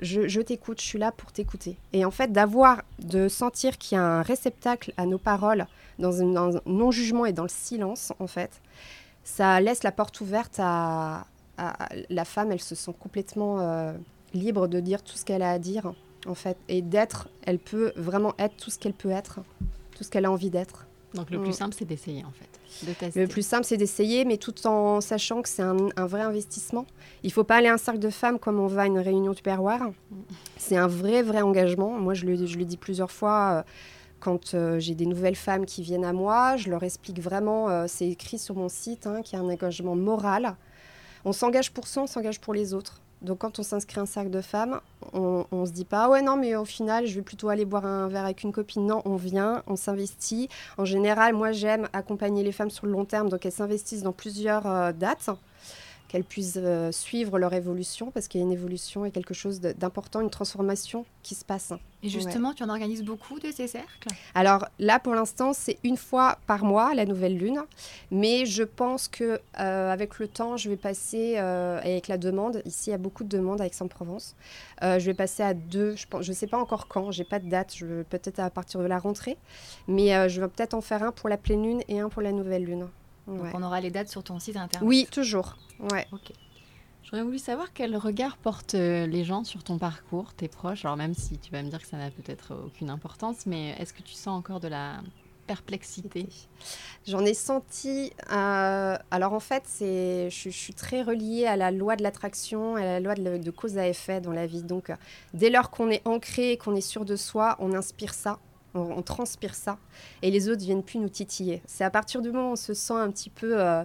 je, 0.00 0.40
t'écoute, 0.40 0.80
je 0.80 0.86
suis 0.86 0.98
là 0.98 1.12
pour 1.12 1.32
t'écouter. 1.32 1.76
Et 1.92 2.04
en 2.04 2.10
fait, 2.10 2.32
d'avoir, 2.32 2.82
de 2.98 3.28
sentir 3.28 3.78
qu'il 3.78 3.96
y 3.96 3.98
a 3.98 4.04
un 4.04 4.22
réceptacle 4.22 4.92
à 4.96 5.06
nos 5.06 5.18
paroles 5.18 5.66
dans, 5.98 6.20
un 6.22 6.50
non-jugement 6.66 7.26
et 7.26 7.32
dans 7.32 7.42
le 7.42 7.48
silence, 7.48 8.12
en 8.18 8.26
fait, 8.26 8.60
ça 9.24 9.60
laisse 9.60 9.82
la 9.82 9.92
porte 9.92 10.20
ouverte 10.20 10.58
à- 10.58 11.26
la 12.08 12.24
femme. 12.24 12.52
Elle 12.52 12.60
se 12.60 12.76
sent 12.76 12.94
complètement 13.00 13.60
euh, 13.60 13.92
libre 14.32 14.68
de 14.68 14.78
dire 14.78 15.02
tout 15.02 15.16
ce 15.16 15.24
qu'elle 15.24 15.42
a 15.42 15.50
à 15.50 15.58
dire 15.58 15.92
en 16.26 16.34
fait. 16.34 16.56
Et 16.68 16.82
d'être, 16.82 17.28
elle 17.44 17.58
peut 17.58 17.92
vraiment 17.96 18.34
être 18.38 18.56
tout 18.56 18.70
ce 18.70 18.78
qu'elle 18.78 18.92
peut 18.92 19.10
être, 19.10 19.40
tout 19.96 20.04
ce 20.04 20.10
qu'elle 20.10 20.24
a 20.24 20.30
envie 20.30 20.50
d'être. 20.50 20.87
Donc 21.14 21.30
le 21.30 21.38
plus 21.40 21.50
Mm. 21.50 21.52
simple, 21.52 21.74
c'est 21.78 21.84
d'essayer 21.86 22.24
en 22.24 22.30
fait, 22.32 22.86
de 22.86 22.92
tester. 22.92 23.20
Le 23.20 23.28
plus 23.28 23.46
simple, 23.46 23.64
c'est 23.64 23.76
d'essayer, 23.78 24.24
mais 24.24 24.36
tout 24.36 24.66
en 24.66 25.00
sachant 25.00 25.40
que 25.42 25.48
c'est 25.48 25.62
un, 25.62 25.76
un 25.96 26.06
vrai 26.06 26.20
investissement. 26.20 26.84
Il 27.22 27.32
faut 27.32 27.44
pas 27.44 27.56
aller 27.56 27.68
à 27.68 27.74
un 27.74 27.78
cercle 27.78 27.98
de 28.00 28.10
femmes 28.10 28.38
comme 28.38 28.58
on 28.60 28.66
va 28.66 28.82
à 28.82 28.86
une 28.86 28.98
réunion 28.98 29.32
du 29.32 29.40
perroir. 29.42 29.80
C'est 30.58 30.76
un 30.76 30.86
vrai, 30.86 31.22
vrai 31.22 31.40
engagement. 31.40 31.92
Moi, 31.98 32.12
je 32.14 32.26
le, 32.26 32.44
je 32.46 32.58
le 32.58 32.64
dis 32.64 32.76
plusieurs 32.76 33.10
fois. 33.10 33.64
euh, 33.66 33.70
quand 34.20 34.52
euh, 34.54 34.80
j'ai 34.80 34.96
des 34.96 35.06
nouvelles 35.06 35.36
femmes 35.36 35.64
qui 35.64 35.80
viennent 35.80 36.04
à 36.04 36.12
moi, 36.12 36.56
je 36.56 36.68
leur 36.70 36.82
explique 36.82 37.20
vraiment, 37.20 37.68
euh, 37.70 37.84
c'est 37.86 38.08
écrit 38.08 38.36
sur 38.36 38.56
mon 38.56 38.68
site, 38.68 39.06
hein, 39.06 39.22
qu'il 39.22 39.38
y 39.38 39.40
a 39.40 39.44
un 39.44 39.48
engagement 39.48 39.94
moral. 39.94 40.56
On 41.24 41.32
s'engage 41.32 41.70
pour 41.72 41.86
soi, 41.86 42.02
on 42.02 42.06
s'engage 42.08 42.40
pour 42.40 42.52
les 42.52 42.74
autres. 42.74 43.00
Donc 43.22 43.38
quand 43.38 43.58
on 43.58 43.62
s'inscrit 43.62 43.98
à 43.98 44.02
un 44.02 44.06
cercle 44.06 44.30
de 44.30 44.40
femmes, 44.40 44.80
on, 45.12 45.44
on 45.50 45.66
se 45.66 45.72
dit 45.72 45.84
pas, 45.84 46.08
ouais 46.08 46.22
non, 46.22 46.36
mais 46.36 46.54
au 46.54 46.64
final, 46.64 47.06
je 47.06 47.14
vais 47.16 47.22
plutôt 47.22 47.48
aller 47.48 47.64
boire 47.64 47.84
un 47.84 48.08
verre 48.08 48.24
avec 48.24 48.42
une 48.42 48.52
copine. 48.52 48.86
Non, 48.86 49.02
on 49.04 49.16
vient, 49.16 49.62
on 49.66 49.76
s'investit. 49.76 50.48
En 50.76 50.84
général, 50.84 51.34
moi, 51.34 51.52
j'aime 51.52 51.88
accompagner 51.92 52.42
les 52.42 52.52
femmes 52.52 52.70
sur 52.70 52.86
le 52.86 52.92
long 52.92 53.04
terme, 53.04 53.28
donc 53.28 53.44
elles 53.44 53.52
s'investissent 53.52 54.02
dans 54.02 54.12
plusieurs 54.12 54.66
euh, 54.66 54.92
dates, 54.92 55.30
qu'elles 56.08 56.24
puissent 56.24 56.54
euh, 56.56 56.90
suivre 56.90 57.38
leur 57.38 57.52
évolution, 57.52 58.10
parce 58.10 58.28
qu'il 58.28 58.40
y 58.40 58.42
a 58.42 58.46
une 58.46 58.52
évolution 58.52 59.04
et 59.04 59.10
quelque 59.10 59.34
chose 59.34 59.60
d'important, 59.60 60.20
une 60.20 60.30
transformation 60.30 61.04
qui 61.22 61.34
se 61.34 61.44
passe. 61.44 61.72
Et 62.02 62.08
justement, 62.08 62.54
tu 62.54 62.62
en 62.62 62.68
organises 62.68 63.02
beaucoup 63.02 63.40
de 63.40 63.50
ces 63.52 63.66
cercles? 63.66 64.08
Alors 64.34 64.66
là, 64.78 65.00
pour 65.00 65.14
l'instant, 65.14 65.52
c'est 65.52 65.78
une 65.82 65.96
fois 65.96 66.38
par 66.46 66.64
mois, 66.64 66.94
la 66.94 67.04
nouvelle 67.04 67.36
lune. 67.36 67.60
Mais 68.10 68.46
je 68.46 68.62
pense 68.62 69.08
que 69.08 69.40
euh, 69.58 69.92
avec 69.92 70.18
le 70.18 70.28
temps, 70.28 70.56
je 70.56 70.70
vais 70.70 70.76
passer, 70.76 71.34
euh, 71.36 71.78
avec 71.80 72.08
la 72.08 72.16
demande, 72.16 72.62
ici 72.64 72.90
il 72.90 72.92
y 72.92 72.94
a 72.94 72.98
beaucoup 72.98 73.24
de 73.24 73.28
demandes 73.28 73.60
à 73.60 73.66
Aix-en-Provence, 73.66 74.34
je 74.80 75.04
vais 75.04 75.14
passer 75.14 75.42
à 75.42 75.54
deux, 75.54 75.96
je 75.96 76.30
ne 76.30 76.36
sais 76.36 76.46
pas 76.46 76.58
encore 76.58 76.86
quand, 76.88 77.10
j'ai 77.10 77.24
pas 77.24 77.40
de 77.40 77.48
date, 77.48 77.74
je- 77.74 78.02
peut-être 78.04 78.38
à 78.38 78.48
partir 78.48 78.80
de 78.80 78.86
la 78.86 78.98
rentrée. 78.98 79.36
Mais 79.88 80.28
je 80.28 80.40
vais 80.40 80.48
peut-être 80.48 80.74
en 80.74 80.80
faire 80.80 81.02
un 81.02 81.12
pour 81.12 81.28
la 81.28 81.36
pleine 81.36 81.64
lune 81.64 81.82
et 81.88 81.98
un 82.00 82.08
pour 82.08 82.22
la 82.22 82.32
nouvelle 82.32 82.64
lune. 82.64 82.86
Donc 83.28 83.42
Ouais. 83.42 83.50
on 83.54 83.62
aura 83.62 83.80
les 83.80 83.90
dates 83.90 84.08
sur 84.08 84.24
ton 84.24 84.38
site 84.40 84.56
internet. 84.56 84.88
Oui, 84.88 85.06
toujours. 85.10 85.56
Ouais. 85.92 86.06
Ok. 86.12 86.32
J'aurais 87.04 87.22
voulu 87.22 87.38
savoir 87.38 87.72
quel 87.72 87.96
regard 87.96 88.36
portent 88.36 88.74
euh, 88.74 89.06
les 89.06 89.24
gens 89.24 89.44
sur 89.44 89.62
ton 89.64 89.78
parcours, 89.78 90.34
tes 90.34 90.48
proches. 90.48 90.84
Alors 90.84 90.96
même 90.96 91.14
si 91.14 91.38
tu 91.38 91.50
vas 91.52 91.62
me 91.62 91.70
dire 91.70 91.80
que 91.80 91.86
ça 91.86 91.96
n'a 91.96 92.10
peut-être 92.10 92.54
aucune 92.66 92.90
importance, 92.90 93.46
mais 93.46 93.70
est-ce 93.78 93.92
que 93.94 94.02
tu 94.02 94.14
sens 94.14 94.38
encore 94.38 94.60
de 94.60 94.68
la 94.68 95.00
perplexité? 95.46 96.28
J'en 97.06 97.24
ai 97.24 97.32
senti. 97.32 98.12
euh, 98.30 98.96
alors 99.10 99.32
en 99.32 99.40
fait, 99.40 99.62
c'est, 99.66 100.28
je, 100.30 100.50
je 100.50 100.56
suis 100.56 100.74
très 100.74 101.02
reliée 101.02 101.46
à 101.46 101.56
la 101.56 101.70
loi 101.70 101.96
de 101.96 102.02
l'attraction, 102.02 102.76
à 102.76 102.82
la 102.84 103.00
loi 103.00 103.14
de, 103.14 103.38
de 103.38 103.50
cause 103.50 103.78
à 103.78 103.88
effet 103.88 104.20
dans 104.20 104.32
la 104.32 104.46
vie. 104.46 104.62
Donc, 104.62 104.90
euh, 104.90 104.96
dès 105.32 105.48
lors 105.48 105.70
qu'on 105.70 105.88
est 105.88 106.06
ancré, 106.06 106.58
qu'on 106.58 106.76
est 106.76 106.82
sûr 106.82 107.06
de 107.06 107.16
soi, 107.16 107.56
on 107.60 107.72
inspire 107.74 108.12
ça, 108.12 108.38
on, 108.74 109.02
transpire 109.02 109.54
ça, 109.54 109.78
et 110.22 110.30
les 110.30 110.48
autres 110.48 110.62
viennent 110.62 110.82
plus 110.82 110.98
nous 110.98 111.08
titiller. 111.08 111.62
C'est 111.66 111.84
à 111.84 111.90
partir 111.90 112.22
du 112.22 112.30
moment 112.30 112.50
où 112.50 112.52
on 112.52 112.56
se 112.56 112.74
sent 112.74 112.94
un 112.94 113.10
petit 113.10 113.30
peu 113.30 113.60
euh, 113.60 113.84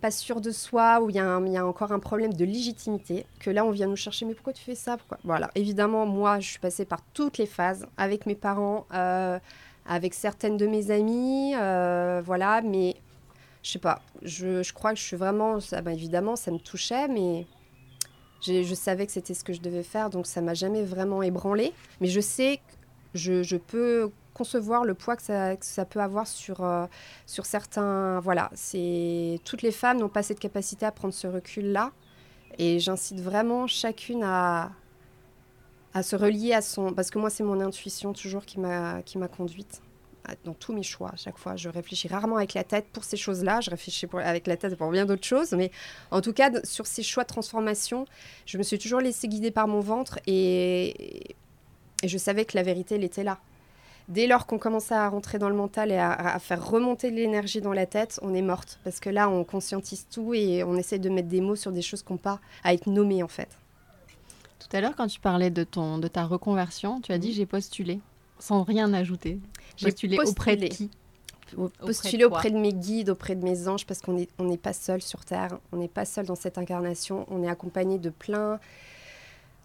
pas 0.00 0.10
sûr 0.10 0.40
de 0.40 0.50
soi, 0.50 1.00
où 1.00 1.10
il 1.10 1.16
y, 1.16 1.18
a 1.18 1.66
encore 1.66 1.92
un 1.92 1.98
problème 1.98 2.34
de 2.34 2.44
légitimité, 2.44 3.26
que 3.40 3.50
là 3.50 3.64
on 3.64 3.70
vient 3.70 3.86
nous 3.86 3.96
chercher. 3.96 4.26
Mais 4.26 4.34
pourquoi 4.34 4.52
tu 4.52 4.62
fais 4.62 4.74
ça 4.74 4.96
Pourquoi? 4.96 5.18
Voilà. 5.24 5.50
Évidemment, 5.54 6.06
moi, 6.06 6.40
je 6.40 6.48
suis 6.48 6.58
passée 6.58 6.84
par 6.84 7.00
toutes 7.14 7.38
les 7.38 7.46
phases 7.46 7.86
avec 7.96 8.26
mes 8.26 8.34
parents. 8.34 8.86
euh, 8.92 9.38
avec 9.88 10.12
certaines 10.14 10.58
de 10.58 10.66
mes 10.66 10.90
amies, 10.90 11.54
euh, 11.56 12.20
voilà, 12.24 12.60
mais 12.60 12.94
je 13.62 13.72
sais 13.72 13.78
pas, 13.78 14.02
je, 14.22 14.72
crois 14.72 14.92
que 14.92 14.98
je 14.98 15.04
suis 15.04 15.16
vraiment, 15.16 15.60
ça, 15.60 15.80
bah, 15.80 15.92
évidemment, 15.92 16.36
ça 16.36 16.50
me 16.50 16.58
touchait, 16.58 17.08
mais 17.08 17.46
je 18.42 18.74
savais 18.74 19.06
que 19.06 19.12
c'était 19.12 19.34
ce 19.34 19.42
que 19.42 19.52
je 19.52 19.60
devais 19.60 19.82
faire, 19.82 20.10
donc 20.10 20.26
ça 20.26 20.42
m'a 20.42 20.54
jamais 20.54 20.82
vraiment 20.82 21.22
ébranlé, 21.22 21.72
mais 22.00 22.08
je 22.08 22.20
sais 22.20 22.58
que 22.58 22.77
je, 23.14 23.56
peux 23.56 24.10
concevoir 24.34 24.84
le 24.84 24.94
poids 24.94 25.16
que 25.16 25.22
ça, 25.22 25.84
peut 25.84 26.00
avoir 26.00 26.26
sur, 26.26 26.62
euh, 26.62 26.86
sur 27.26 27.46
certains, 27.46 28.20
voilà, 28.20 28.50
toutes 29.44 29.62
les 29.62 29.72
femmes 29.72 29.98
n'ont 29.98 30.08
pas 30.08 30.22
cette 30.22 30.40
capacité 30.40 30.86
à 30.86 30.92
prendre 30.92 31.14
ce 31.14 31.26
recul-là, 31.26 31.92
et 32.58 32.78
j'incite 32.78 33.20
vraiment 33.20 33.66
chacune 33.66 34.22
à, 34.24 34.72
à 35.94 36.02
se 36.02 36.16
relier 36.16 36.52
à 36.52 36.62
son... 36.62 36.92
Parce 36.92 37.10
que 37.10 37.18
moi, 37.18 37.30
c'est 37.30 37.44
mon 37.44 37.60
intuition 37.60 38.12
toujours 38.12 38.44
qui 38.44 38.58
m'a 38.58 39.02
conduite 39.36 39.80
dans 40.44 40.54
tous 40.54 40.72
mes 40.72 40.82
choix. 40.82 41.10
À 41.12 41.16
chaque 41.16 41.38
fois, 41.38 41.56
je 41.56 41.68
réfléchis 41.68 42.08
rarement 42.08 42.36
avec 42.36 42.54
la 42.54 42.64
tête 42.64 42.86
pour 42.92 43.04
ces 43.04 43.16
choses-là. 43.16 43.60
Je 43.60 43.70
réfléchis 43.70 44.06
avec 44.12 44.46
la 44.46 44.56
tête 44.56 44.76
pour 44.76 44.90
bien 44.90 45.06
d'autres 45.06 45.26
choses. 45.26 45.52
Mais 45.52 45.70
en 46.10 46.20
tout 46.20 46.32
cas, 46.32 46.50
sur 46.64 46.86
ces 46.86 47.02
choix 47.02 47.24
de 47.24 47.28
transformation, 47.28 48.06
je 48.46 48.58
me 48.58 48.62
suis 48.62 48.78
toujours 48.78 49.00
laissée 49.00 49.28
guider 49.28 49.50
par 49.50 49.68
mon 49.68 49.80
ventre 49.80 50.18
et, 50.26 51.36
et 52.02 52.08
je 52.08 52.18
savais 52.18 52.44
que 52.44 52.56
la 52.56 52.62
vérité, 52.62 52.96
elle 52.96 53.04
était 53.04 53.24
là. 53.24 53.38
Dès 54.08 54.26
lors 54.26 54.46
qu'on 54.46 54.58
commençait 54.58 54.94
à 54.94 55.08
rentrer 55.08 55.38
dans 55.38 55.50
le 55.50 55.54
mental 55.54 55.92
et 55.92 55.98
à, 55.98 56.12
à 56.12 56.38
faire 56.38 56.66
remonter 56.66 57.10
l'énergie 57.10 57.60
dans 57.60 57.74
la 57.74 57.84
tête, 57.84 58.18
on 58.22 58.34
est 58.34 58.42
morte. 58.42 58.78
Parce 58.82 59.00
que 59.00 59.10
là, 59.10 59.28
on 59.28 59.44
conscientise 59.44 60.06
tout 60.10 60.32
et 60.32 60.64
on 60.64 60.76
essaie 60.76 60.98
de 60.98 61.10
mettre 61.10 61.28
des 61.28 61.42
mots 61.42 61.56
sur 61.56 61.72
des 61.72 61.82
choses 61.82 62.02
qui 62.02 62.12
n'ont 62.12 62.18
pas 62.18 62.40
à 62.64 62.72
être 62.72 62.86
nommées, 62.86 63.22
en 63.22 63.28
fait. 63.28 63.50
Tout 64.58 64.76
à 64.76 64.80
l'heure, 64.80 64.96
quand 64.96 65.06
tu 65.06 65.20
parlais 65.20 65.50
de, 65.50 65.64
ton, 65.64 65.98
de 65.98 66.08
ta 66.08 66.24
reconversion, 66.24 67.00
tu 67.00 67.12
as 67.12 67.18
dit 67.18 67.32
j'ai 67.32 67.46
postulé, 67.46 68.00
sans 68.38 68.62
rien 68.62 68.92
ajouter. 68.92 69.38
J'ai 69.76 69.86
postulé 69.86 70.18
auprès 70.26 70.56
de 70.56 70.66
postulé. 70.66 70.88
qui? 70.88 70.90
De 71.50 72.26
quoi? 72.26 72.38
auprès 72.38 72.50
de 72.50 72.58
mes 72.58 72.74
guides, 72.74 73.10
auprès 73.10 73.34
de 73.34 73.42
mes 73.42 73.68
anges, 73.68 73.86
parce 73.86 74.00
qu'on 74.00 74.12
n'est 74.14 74.28
on 74.38 74.44
n'est 74.44 74.58
pas 74.58 74.74
seul 74.74 75.00
sur 75.00 75.24
Terre, 75.24 75.58
on 75.72 75.76
n'est 75.78 75.88
pas 75.88 76.04
seul 76.04 76.26
dans 76.26 76.34
cette 76.34 76.58
incarnation, 76.58 77.24
on 77.30 77.42
est 77.42 77.48
accompagné 77.48 77.98
de 77.98 78.10
plein 78.10 78.60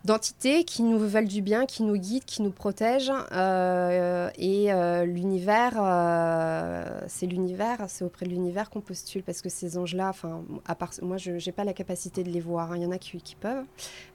d'entités 0.06 0.64
qui 0.66 0.84
nous 0.84 1.00
veulent 1.00 1.28
du 1.28 1.42
bien, 1.42 1.66
qui 1.66 1.84
nous 1.84 1.96
guident, 1.96 2.26
qui 2.26 2.42
nous 2.42 2.52
protègent. 2.52 3.12
euh, 3.32 4.30
et 4.38 4.72
euh, 4.74 5.06
l'univers, 5.06 5.74
euh, 5.78 7.02
c'est 7.08 7.26
l'univers, 7.26 7.86
c'est 7.88 8.04
auprès 8.04 8.26
de 8.26 8.32
l'univers 8.32 8.70
qu'on 8.70 8.82
postule, 8.82 9.24
parce 9.24 9.42
que 9.42 9.50
ces 9.50 9.78
anges-là, 9.78 10.10
enfin, 10.10 10.44
à 10.66 10.76
part, 10.76 10.92
moi, 11.02 11.18
je 11.18 11.32
n'ai 11.32 11.52
pas 11.54 11.64
la 11.64 11.74
capacité 11.74 12.24
de 12.24 12.30
les 12.30 12.42
voir. 12.42 12.72
hein. 12.72 12.78
Il 12.78 12.84
y 12.84 12.86
en 12.86 12.92
a 12.92 12.98
qui, 12.98 13.18
qui 13.22 13.36
peuvent. 13.36 13.66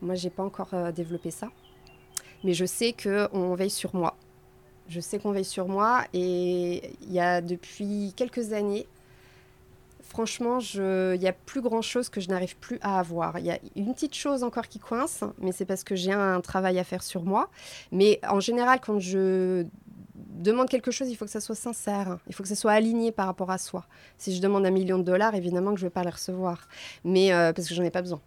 Moi, 0.03 0.14
j'ai 0.14 0.31
pas 0.31 0.42
encore 0.42 0.70
développé 0.94 1.31
ça. 1.31 1.48
Mais 2.44 2.53
je 2.55 2.64
sais 2.66 2.92
qu'on 2.92 3.55
veille 3.55 3.70
sur 3.70 3.94
moi. 3.94 4.16
Je 4.88 5.01
sais 5.01 5.18
qu'on 5.18 5.33
veille 5.33 5.44
sur 5.44 5.68
moi 5.68 6.05
et 6.14 6.92
il 7.03 7.12
y 7.12 7.20
a 7.20 7.42
depuis 7.42 8.14
quelques 8.16 8.53
années, 8.53 8.87
franchement, 10.08 10.58
il 10.74 11.20
y 11.22 11.28
a 11.28 11.32
plus 11.32 11.60
grand 11.60 11.82
chose 11.82 12.08
que 12.08 12.20
je 12.20 12.28
n'arrive 12.28 12.56
plus 12.56 12.78
à 12.82 12.98
avoir. 12.98 13.38
Il 13.38 13.44
y 13.46 13.50
a 13.50 13.58
une 13.76 13.92
petite 13.94 14.14
chose 14.14 14.42
encore 14.42 14.68
qui 14.68 14.78
coince, 14.78 15.22
mais 15.38 15.52
c'est 15.52 15.64
parce 15.64 15.84
que 15.84 15.94
j'ai 15.96 16.12
un 16.12 16.40
travail 16.40 16.78
à 16.78 16.84
faire 16.84 17.02
sur 17.02 17.22
moi. 17.24 17.48
Mais 17.92 18.20
en 18.28 18.40
général, 18.40 18.80
quand 18.80 18.98
je 18.98 19.64
demande 20.14 20.68
quelque 20.68 20.90
chose, 20.90 21.08
il 21.10 21.16
faut 21.16 21.24
que 21.24 21.30
ça 21.30 21.40
soit 21.40 21.54
sincère. 21.56 22.18
Il 22.28 22.34
faut 22.34 22.42
que 22.42 22.48
ça 22.48 22.54
soit 22.54 22.72
aligné 22.72 23.10
par 23.12 23.26
rapport 23.26 23.50
à 23.50 23.58
soi. 23.58 23.84
Si 24.18 24.34
je 24.34 24.40
demande 24.40 24.64
un 24.66 24.70
million 24.70 24.98
de 24.98 25.02
dollars, 25.02 25.34
évidemment 25.34 25.72
que 25.74 25.80
je 25.80 25.84
ne 25.84 25.88
vais 25.88 25.92
pas 25.94 26.04
les 26.04 26.10
recevoir, 26.10 26.68
mais 27.04 27.32
euh, 27.32 27.52
parce 27.52 27.68
que 27.68 27.74
j'en 27.74 27.82
ai 27.82 27.90
pas 27.90 28.02
besoin. 28.02 28.20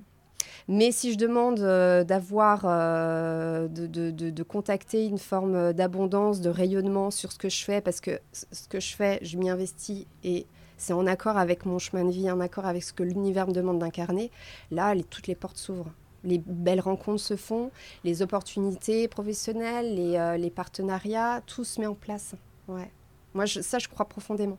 Mais 0.67 0.91
si 0.91 1.11
je 1.13 1.17
demande 1.17 1.59
euh, 1.61 2.03
d'avoir, 2.03 2.61
euh, 2.65 3.67
de, 3.67 3.87
de- 3.87 4.11
de- 4.11 4.29
de 4.29 4.43
contacter 4.43 5.05
une 5.05 5.17
forme 5.17 5.73
d'abondance, 5.73 6.39
de 6.41 6.49
rayonnement 6.49 7.11
sur 7.11 7.31
ce 7.31 7.37
que 7.39 7.49
je 7.49 7.63
fais, 7.63 7.81
parce 7.81 7.99
que 7.99 8.19
ce 8.33 8.67
que 8.67 8.79
je 8.79 8.93
fais, 8.95 9.19
je 9.23 9.37
m'y 9.37 9.49
investis 9.49 10.05
et 10.23 10.45
c'est 10.81 10.93
en 10.93 11.05
accord 11.05 11.37
avec 11.37 11.65
mon 11.67 11.77
chemin 11.77 12.03
de 12.05 12.11
vie, 12.11 12.29
en 12.31 12.39
accord 12.39 12.65
avec 12.65 12.81
ce 12.83 12.91
que 12.91 13.03
l'univers 13.03 13.47
me 13.47 13.53
demande 13.53 13.77
d'incarner, 13.77 14.31
là, 14.71 14.95
les- 14.95 15.03
toutes 15.03 15.27
les 15.27 15.35
portes 15.35 15.57
s'ouvrent. 15.57 15.91
Les 16.23 16.39
belles 16.39 16.79
rencontres 16.81 17.21
se 17.21 17.35
font, 17.35 17.69
les 18.03 18.21
opportunités 18.23 19.07
professionnelles, 19.07 19.93
les, 19.95 20.15
euh, 20.17 20.37
les 20.37 20.49
partenariats, 20.49 21.41
tout 21.45 21.63
se 21.63 21.79
met 21.79 21.85
en 21.87 21.93
place. 21.93 22.33
Ouais. 22.67 22.89
Moi, 23.35 23.45
je- 23.45 23.61
ça, 23.61 23.77
je 23.79 23.87
crois 23.87 24.07
profondément. 24.09 24.57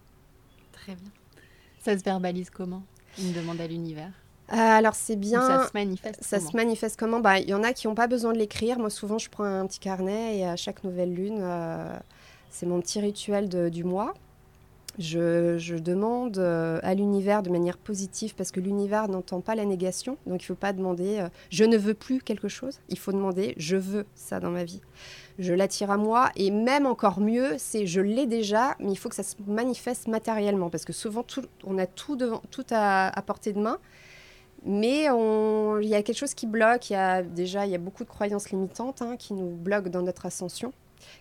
Très 0.72 0.94
bien. 0.94 1.10
Ça 1.84 1.98
se 1.98 2.04
verbalise 2.04 2.50
comment 2.50 2.82
Une 3.18 3.32
demande 3.32 3.60
à 3.60 3.66
l'univers? 3.66 4.12
Euh, 4.52 4.56
alors, 4.56 4.94
c'est 4.94 5.14
Ou 5.14 5.18
bien. 5.18 5.40
Ça 5.40 5.66
se 5.66 5.72
manifeste 5.74 6.22
Ça 6.22 6.38
comment? 6.38 6.50
se 6.50 6.56
manifeste 6.56 6.98
comment? 6.98 7.20
Bah, 7.20 7.38
Il 7.40 7.48
y 7.48 7.54
en 7.54 7.62
a 7.64 7.72
qui 7.72 7.86
n'ont 7.88 7.94
pas 7.94 8.06
besoin 8.06 8.32
de 8.32 8.38
l'écrire. 8.38 8.78
Moi, 8.78 8.90
souvent, 8.90 9.18
je 9.18 9.28
prends 9.30 9.44
un 9.44 9.66
petit 9.66 9.78
carnet 9.80 10.38
et 10.38 10.46
à 10.46 10.56
chaque 10.56 10.84
nouvelle 10.84 11.12
lune, 11.14 11.38
euh, 11.40 11.96
c'est 12.50 12.66
mon 12.66 12.80
petit 12.80 13.00
rituel 13.00 13.48
de- 13.48 13.68
du 13.68 13.82
mois. 13.84 14.14
Je, 14.98 15.78
demande 15.78 16.38
euh, 16.38 16.78
à 16.82 16.94
l'univers 16.94 17.42
de 17.42 17.50
manière 17.50 17.78
positive 17.78 18.34
parce 18.34 18.50
que 18.50 18.60
l'univers 18.60 19.08
n'entend 19.08 19.40
pas 19.40 19.54
la 19.54 19.64
négation. 19.64 20.18
Donc, 20.26 20.42
il 20.42 20.44
ne 20.44 20.46
faut 20.48 20.54
pas 20.54 20.72
demander 20.72 21.18
euh, 21.18 21.28
je 21.50 21.64
ne 21.64 21.76
veux 21.78 21.94
plus 21.94 22.20
quelque 22.20 22.48
chose. 22.48 22.80
Il 22.88 22.98
faut 22.98 23.12
demander 23.12 23.54
je 23.56 23.76
veux 23.76 24.06
ça 24.14 24.38
dans 24.38 24.50
ma 24.50 24.64
vie. 24.64 24.82
Je 25.38 25.54
l'attire 25.54 25.90
à 25.90 25.96
moi. 25.96 26.30
Et 26.36 26.50
même 26.50 26.86
encore 26.86 27.20
mieux, 27.20 27.54
c'est 27.56 27.86
je 27.86 28.00
l'ai 28.00 28.26
déjà, 28.26 28.76
mais 28.80 28.92
il 28.92 28.96
faut 28.96 29.08
que 29.08 29.14
ça 29.14 29.22
se 29.22 29.36
manifeste 29.46 30.08
matériellement 30.08 30.68
parce 30.68 30.84
que 30.84 30.92
souvent, 30.92 31.24
on 31.64 31.78
a 31.78 31.86
tout, 31.86 32.18
à, 32.70 33.22
portée 33.26 33.52
de 33.54 33.60
main. 33.60 33.78
Mais 34.64 35.06
il 35.06 35.88
y 35.88 35.94
a 35.94 36.02
quelque 36.02 36.18
chose 36.18 36.34
qui 36.34 36.46
bloque. 36.46 36.90
Il 36.90 36.92
y 36.92 36.96
a 36.96 37.22
déjà 37.22 37.64
il 37.64 37.72
y 37.72 37.74
a 37.74 37.78
beaucoup 37.78 38.04
de 38.04 38.08
croyances 38.10 38.50
limitantes 38.50 39.00
hein, 39.00 39.16
qui 39.16 39.32
nous 39.32 39.48
bloquent 39.56 39.90
dans 39.90 40.02
notre 40.02 40.26
ascension, 40.26 40.72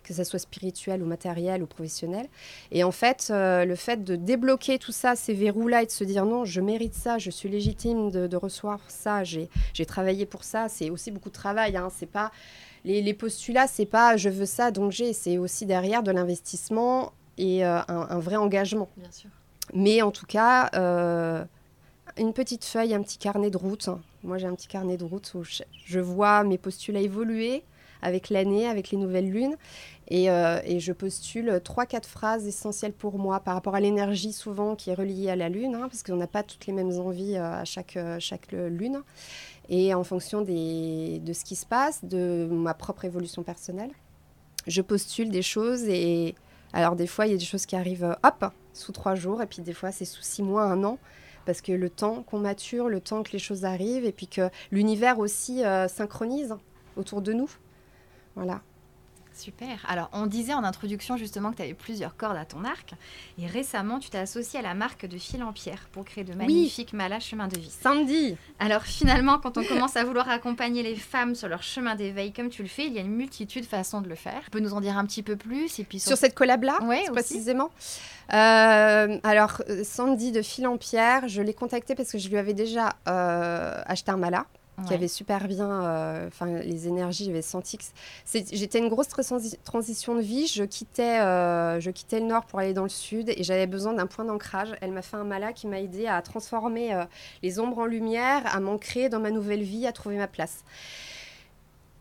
que 0.04 0.14
ce 0.14 0.24
soit 0.24 0.38
spirituelle 0.38 1.02
ou 1.02 1.06
matérielle 1.06 1.62
ou 1.62 1.66
professionnelle. 1.66 2.28
Et 2.70 2.84
en 2.84 2.92
fait, 2.92 3.28
euh, 3.30 3.64
le 3.64 3.74
fait 3.76 4.04
de 4.04 4.16
débloquer 4.16 4.78
tout 4.78 4.92
ça, 4.92 5.16
ces 5.16 5.34
verrous-là, 5.34 5.82
et 5.82 5.86
de 5.86 5.90
se 5.90 6.04
dire 6.04 6.24
non, 6.24 6.44
je 6.44 6.60
mérite 6.60 6.94
ça, 6.94 7.18
je 7.18 7.30
suis 7.30 7.48
légitime 7.48 8.10
de, 8.10 8.26
de 8.26 8.36
recevoir 8.36 8.80
ça, 8.88 9.24
j'ai 9.24 9.48
j'ai 9.74 9.86
travaillé 9.86 10.26
pour 10.26 10.44
ça, 10.44 10.68
c'est 10.68 10.90
aussi 10.90 11.10
beaucoup 11.10 11.28
de 11.28 11.34
travail. 11.34 11.76
Hein, 11.76 11.88
c'est 11.94 12.06
pas 12.06 12.30
les, 12.84 13.02
les 13.02 13.14
postulats, 13.14 13.66
c'est 13.66 13.86
pas 13.86 14.16
je 14.16 14.28
veux 14.28 14.46
ça, 14.46 14.70
donc 14.70 14.92
j'ai. 14.92 15.12
C'est 15.12 15.38
aussi 15.38 15.66
derrière 15.66 16.02
de 16.02 16.10
l'investissement 16.10 17.12
et 17.38 17.64
euh, 17.64 17.80
un, 17.88 18.06
un 18.10 18.18
vrai 18.18 18.36
engagement. 18.36 18.88
Bien 18.96 19.10
sûr. 19.10 19.30
Mais 19.74 20.02
en 20.02 20.10
tout 20.10 20.26
cas, 20.26 20.70
euh, 20.74 21.44
une 22.18 22.32
petite 22.32 22.64
feuille, 22.64 22.94
un 22.94 23.02
petit 23.02 23.18
carnet 23.18 23.50
de 23.50 23.56
route. 23.56 23.88
Moi, 24.22 24.38
j'ai 24.38 24.46
un 24.46 24.54
petit 24.54 24.68
carnet 24.68 24.96
de 24.96 25.04
route 25.04 25.32
où 25.34 25.44
je, 25.44 25.62
je 25.84 25.98
vois 26.00 26.44
mes 26.44 26.58
postulats 26.58 27.00
évoluer 27.00 27.62
avec 28.02 28.28
l'année, 28.28 28.66
avec 28.66 28.90
les 28.90 28.98
nouvelles 28.98 29.30
lunes. 29.30 29.56
Et, 30.08 30.28
euh, 30.30 30.60
et 30.64 30.80
je 30.80 30.92
postule 30.92 31.60
trois, 31.64 31.86
quatre 31.86 32.08
phrases 32.08 32.46
essentielles 32.46 32.92
pour 32.92 33.18
moi 33.18 33.40
par 33.40 33.54
rapport 33.54 33.74
à 33.74 33.80
l'énergie 33.80 34.32
souvent 34.32 34.76
qui 34.76 34.90
est 34.90 34.94
reliée 34.94 35.30
à 35.30 35.36
la 35.36 35.48
lune, 35.48 35.74
hein, 35.74 35.88
parce 35.88 36.02
qu'on 36.02 36.16
n'a 36.16 36.26
pas 36.26 36.42
toutes 36.42 36.66
les 36.66 36.72
mêmes 36.72 36.92
envies 36.98 37.36
euh, 37.36 37.60
à 37.60 37.64
chaque, 37.64 37.96
euh, 37.96 38.18
chaque 38.20 38.52
lune. 38.52 39.02
Et 39.68 39.94
en 39.94 40.04
fonction 40.04 40.42
de 40.42 40.46
ce 41.32 41.44
qui 41.44 41.56
se 41.56 41.64
passe, 41.64 42.04
de 42.04 42.48
ma 42.50 42.74
propre 42.74 43.04
évolution 43.04 43.42
personnelle, 43.42 43.92
je 44.66 44.82
postule 44.82 45.30
des 45.30 45.40
choses 45.40 45.84
et 45.84 46.34
alors 46.72 46.94
des 46.94 47.06
fois 47.06 47.26
il 47.26 47.32
y 47.32 47.34
a 47.34 47.38
des 47.38 47.44
choses 47.44 47.64
qui 47.64 47.76
arrivent 47.76 48.16
hop 48.22 48.44
sous 48.74 48.92
trois 48.92 49.14
jours 49.14 49.40
et 49.40 49.46
puis 49.46 49.62
des 49.62 49.72
fois 49.72 49.92
c'est 49.92 50.04
sous 50.04 50.22
six 50.22 50.42
mois, 50.42 50.64
un 50.64 50.84
an 50.84 50.98
parce 51.46 51.60
que 51.60 51.72
le 51.72 51.90
temps 51.90 52.22
qu'on 52.22 52.38
mature, 52.38 52.88
le 52.88 53.00
temps 53.00 53.22
que 53.22 53.32
les 53.32 53.38
choses 53.38 53.64
arrivent 53.64 54.04
et 54.04 54.12
puis 54.12 54.26
que 54.26 54.50
l'univers 54.72 55.18
aussi 55.18 55.62
synchronise 55.88 56.54
autour 56.96 57.22
de 57.22 57.32
nous. 57.32 57.50
Voilà. 58.34 58.60
Super. 59.34 59.84
Alors, 59.88 60.10
on 60.12 60.26
disait 60.26 60.52
en 60.52 60.62
introduction 60.62 61.16
justement 61.16 61.52
que 61.52 61.56
tu 61.56 61.62
avais 61.62 61.74
plusieurs 61.74 62.16
cordes 62.16 62.36
à 62.36 62.44
ton 62.44 62.64
arc. 62.64 62.92
Et 63.38 63.46
récemment, 63.46 63.98
tu 63.98 64.10
t'es 64.10 64.18
associé 64.18 64.58
à 64.58 64.62
la 64.62 64.74
marque 64.74 65.06
de 65.06 65.16
fil 65.16 65.42
en 65.42 65.52
pierre 65.52 65.88
pour 65.92 66.04
créer 66.04 66.22
de 66.22 66.34
magnifiques 66.34 66.92
malas 66.92 67.20
chemin 67.20 67.48
de 67.48 67.58
vie. 67.58 67.70
Sandy 67.70 68.36
Alors, 68.58 68.82
finalement, 68.82 69.38
quand 69.38 69.56
on 69.56 69.64
commence 69.64 69.96
à 69.96 70.04
vouloir 70.04 70.28
accompagner 70.28 70.82
les 70.82 70.96
femmes 70.96 71.34
sur 71.34 71.48
leur 71.48 71.62
chemin 71.62 71.94
d'éveil 71.94 72.32
comme 72.32 72.50
tu 72.50 72.62
le 72.62 72.68
fais, 72.68 72.86
il 72.86 72.92
y 72.92 72.98
a 72.98 73.00
une 73.00 73.16
multitude 73.16 73.62
de 73.62 73.68
façons 73.68 74.02
de 74.02 74.08
le 74.08 74.16
faire. 74.16 74.42
Tu 74.44 74.50
peux 74.50 74.60
nous 74.60 74.74
en 74.74 74.82
dire 74.82 74.98
un 74.98 75.06
petit 75.06 75.22
peu 75.22 75.36
plus 75.36 75.78
et 75.78 75.84
puis 75.84 75.98
Sur 75.98 76.18
cette 76.18 76.34
collab-là, 76.34 76.78
aussi. 76.82 77.10
précisément. 77.10 77.70
Euh, 78.34 79.18
alors, 79.22 79.62
euh, 79.68 79.82
Sandy 79.82 80.32
de 80.32 80.42
Fil 80.42 80.66
en 80.66 80.76
Pierre, 80.76 81.26
je 81.28 81.40
l'ai 81.42 81.54
contactée 81.54 81.94
parce 81.94 82.12
que 82.12 82.18
je 82.18 82.28
lui 82.28 82.36
avais 82.36 82.54
déjà 82.54 82.90
euh, 83.08 83.80
acheté 83.86 84.10
un 84.10 84.16
mala 84.18 84.46
qui 84.86 84.94
avait 84.94 85.06
super 85.06 85.46
bien, 85.48 85.70
euh, 85.70 86.26
enfin 86.28 86.46
les 86.46 86.88
énergies, 86.88 87.26
j'avais 87.26 87.42
senti 87.42 87.78
que 87.78 87.84
j'étais 88.32 88.78
une 88.78 88.88
grosse 88.88 89.08
transi- 89.08 89.56
transition 89.64 90.14
de 90.14 90.20
vie. 90.22 90.46
Je 90.46 90.64
quittais, 90.64 91.20
euh, 91.20 91.78
je 91.78 91.90
quittais 91.90 92.20
le 92.20 92.26
nord 92.26 92.46
pour 92.46 92.58
aller 92.58 92.72
dans 92.72 92.82
le 92.82 92.88
sud 92.88 93.28
et 93.28 93.44
j'avais 93.44 93.66
besoin 93.66 93.92
d'un 93.92 94.06
point 94.06 94.24
d'ancrage. 94.24 94.74
Elle 94.80 94.92
m'a 94.92 95.02
fait 95.02 95.16
un 95.16 95.24
mala 95.24 95.52
qui 95.52 95.66
m'a 95.66 95.78
aidé 95.78 96.06
à 96.06 96.20
transformer 96.22 96.94
euh, 96.94 97.04
les 97.42 97.60
ombres 97.60 97.78
en 97.78 97.86
lumière, 97.86 98.42
à 98.46 98.58
m'ancrer 98.60 99.08
dans 99.08 99.20
ma 99.20 99.30
nouvelle 99.30 99.62
vie, 99.62 99.86
à 99.86 99.92
trouver 99.92 100.16
ma 100.16 100.26
place. 100.26 100.64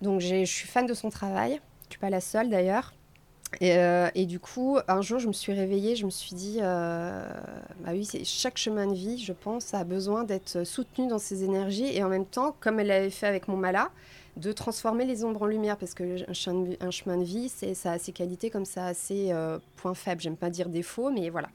Donc 0.02 0.22
je 0.22 0.46
suis 0.46 0.68
fan 0.68 0.86
de 0.86 0.94
son 0.94 1.10
travail. 1.10 1.60
Je 1.88 1.94
suis 1.94 2.00
pas 2.00 2.10
la 2.10 2.22
seule 2.22 2.50
d'ailleurs. 2.50 2.94
Et, 3.60 3.78
euh, 3.78 4.10
et 4.16 4.26
du 4.26 4.40
coup, 4.40 4.78
un 4.88 5.02
jour, 5.02 5.20
je 5.20 5.28
me 5.28 5.34
suis 5.34 5.52
réveillée, 5.52 5.96
je 5.96 6.06
me 6.06 6.10
suis 6.10 6.34
dit, 6.34 6.60
euh, 6.62 7.30
bah 7.82 7.92
oui, 7.92 8.08
chaque 8.24 8.58
chemin 8.58 8.88
de 8.88 8.94
vie, 8.94 9.22
je 9.24 9.34
pense, 9.34 9.74
a 9.74 9.84
besoin 9.84 10.24
d'être 10.24 10.64
soutenu 10.64 11.08
dans 11.08 11.20
ses 11.20 11.44
énergies 11.44 11.96
et 11.96 12.04
en 12.04 12.10
même 12.10 12.26
temps, 12.26 12.56
comme 12.60 12.80
elle 12.80 12.88
l'avait 12.88 13.10
fait 13.10 13.28
avec 13.28 13.48
mon 13.48 13.58
mala, 13.58 13.90
de 14.38 14.54
transformer 14.54 15.04
les 15.04 15.26
ombres 15.26 15.42
en 15.42 15.48
lumière. 15.48 15.78
Parce 15.78 15.94
que 15.94 16.26
un 16.30 16.92
chemin 16.92 17.18
de, 17.18 17.24
vie, 17.24 17.50
c'est, 17.50 17.74
ça 17.74 17.94
a 17.94 18.00
ses 18.00 18.14
qualités 18.14 18.50
comme 18.50 18.66
ça 18.66 18.86
a 18.86 18.94
ses 18.94 19.34
euh, 19.34 19.60
points 19.76 19.96
faibles. 19.96 20.22
J'aime 20.22 20.38
pas 20.38 20.50
dire 20.50 20.70
défauts, 20.70 21.12
mais 21.12 21.30
voilà. 21.30 21.50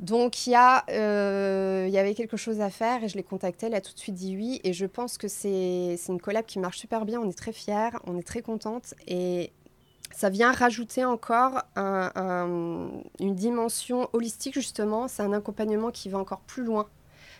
Donc 0.00 0.46
il 0.46 0.50
y, 0.50 0.52
y 0.52 1.98
avait 1.98 2.14
quelque 2.14 2.36
chose 2.36 2.60
à 2.60 2.68
faire 2.68 3.02
et 3.02 3.08
je 3.08 3.16
l'ai 3.16 3.22
contactée, 3.22 3.66
elle 3.66 3.74
a 3.74 3.80
tout 3.80 3.94
de 3.94 3.98
suite 3.98 4.14
dit 4.14 4.36
oui. 4.36 4.60
Et 4.62 4.72
je 4.72 4.86
pense 4.86 5.18
que 5.18 5.26
c'est 5.26 5.98
une 6.08 6.20
collab 6.20 6.44
qui 6.44 6.58
marche 6.58 6.78
super 6.78 7.06
bien, 7.06 7.18
on 7.18 7.28
est 7.28 7.36
très 7.36 7.52
fiers, 7.52 7.96
on 8.06 8.16
est 8.18 8.26
très 8.26 8.42
contente 8.42 8.94
et 9.08 9.52
ça 10.16 10.30
vient 10.30 10.52
rajouter 10.52 11.04
encore 11.04 11.62
un- 11.76 12.10
un- 12.16 12.90
une 13.20 13.34
dimension 13.34 14.08
holistique, 14.14 14.54
justement. 14.54 15.08
C'est 15.08 15.22
un 15.22 15.32
accompagnement 15.32 15.90
qui 15.90 16.08
va 16.08 16.18
encore 16.18 16.40
plus 16.40 16.64
loin. 16.64 16.88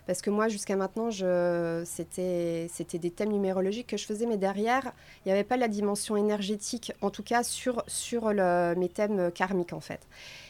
Parce 0.06 0.22
que 0.22 0.30
moi, 0.30 0.48
jusqu'à 0.48 0.76
maintenant, 0.76 1.10
c'était 1.10 2.68
des 2.98 3.10
thèmes 3.10 3.32
numérologiques 3.32 3.88
que 3.88 3.96
je 3.96 4.06
faisais, 4.06 4.26
mais 4.26 4.36
derrière, 4.36 4.92
il 5.24 5.28
n'y 5.28 5.32
avait 5.32 5.44
pas 5.44 5.56
la 5.56 5.68
dimension 5.68 6.16
énergétique, 6.16 6.92
en 7.02 7.10
tout 7.10 7.22
cas 7.22 7.42
sur, 7.42 7.84
mes 8.76 8.88
thèmes 8.88 9.32
karmiques, 9.32 9.72
en 9.72 9.80
fait. 9.80 10.00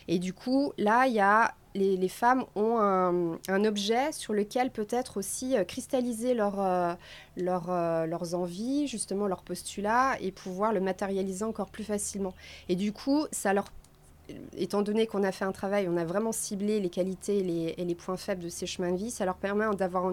Et 0.08 0.18
du 0.18 0.32
coup, 0.32 0.72
là, 0.78 1.06
il 1.06 1.14
y 1.14 1.20
a, 1.20 1.54
les, 1.74 2.08
femmes 2.08 2.44
ont 2.54 2.78
un, 2.78 3.64
objet 3.64 4.12
sur 4.12 4.32
lequel 4.32 4.70
peut-être 4.70 5.16
aussi 5.18 5.56
euh, 5.56 5.64
cristalliser 5.64 6.38
euh, 6.38 6.94
euh, 7.38 8.06
leurs 8.06 8.34
envies, 8.34 8.86
justement 8.86 9.26
leurs 9.26 9.42
postulats, 9.42 10.16
et 10.20 10.30
pouvoir 10.32 10.72
le 10.72 10.80
matérialiser 10.80 11.44
encore 11.44 11.70
plus 11.70 11.84
facilement. 11.84 12.34
Et 12.68 12.76
du 12.76 12.92
coup, 12.92 13.26
ça 13.32 13.52
leur 13.52 13.66
étant 14.56 14.82
donné 14.82 15.06
qu'on 15.06 15.22
a 15.22 15.32
fait 15.32 15.44
un 15.44 15.52
travail, 15.52 15.88
on 15.88 15.96
a 15.96 16.04
vraiment 16.04 16.32
ciblé 16.32 16.80
les 16.80 16.90
qualités 16.90 17.38
et 17.38 17.42
les, 17.42 17.74
et 17.78 17.84
les 17.84 17.94
points 17.94 18.16
faibles 18.16 18.42
de 18.42 18.48
ces 18.48 18.66
chemins 18.66 18.92
de 18.92 18.96
vie, 18.96 19.10
ça 19.10 19.24
leur 19.24 19.36
permet 19.36 19.64
d'avoir 19.76 20.12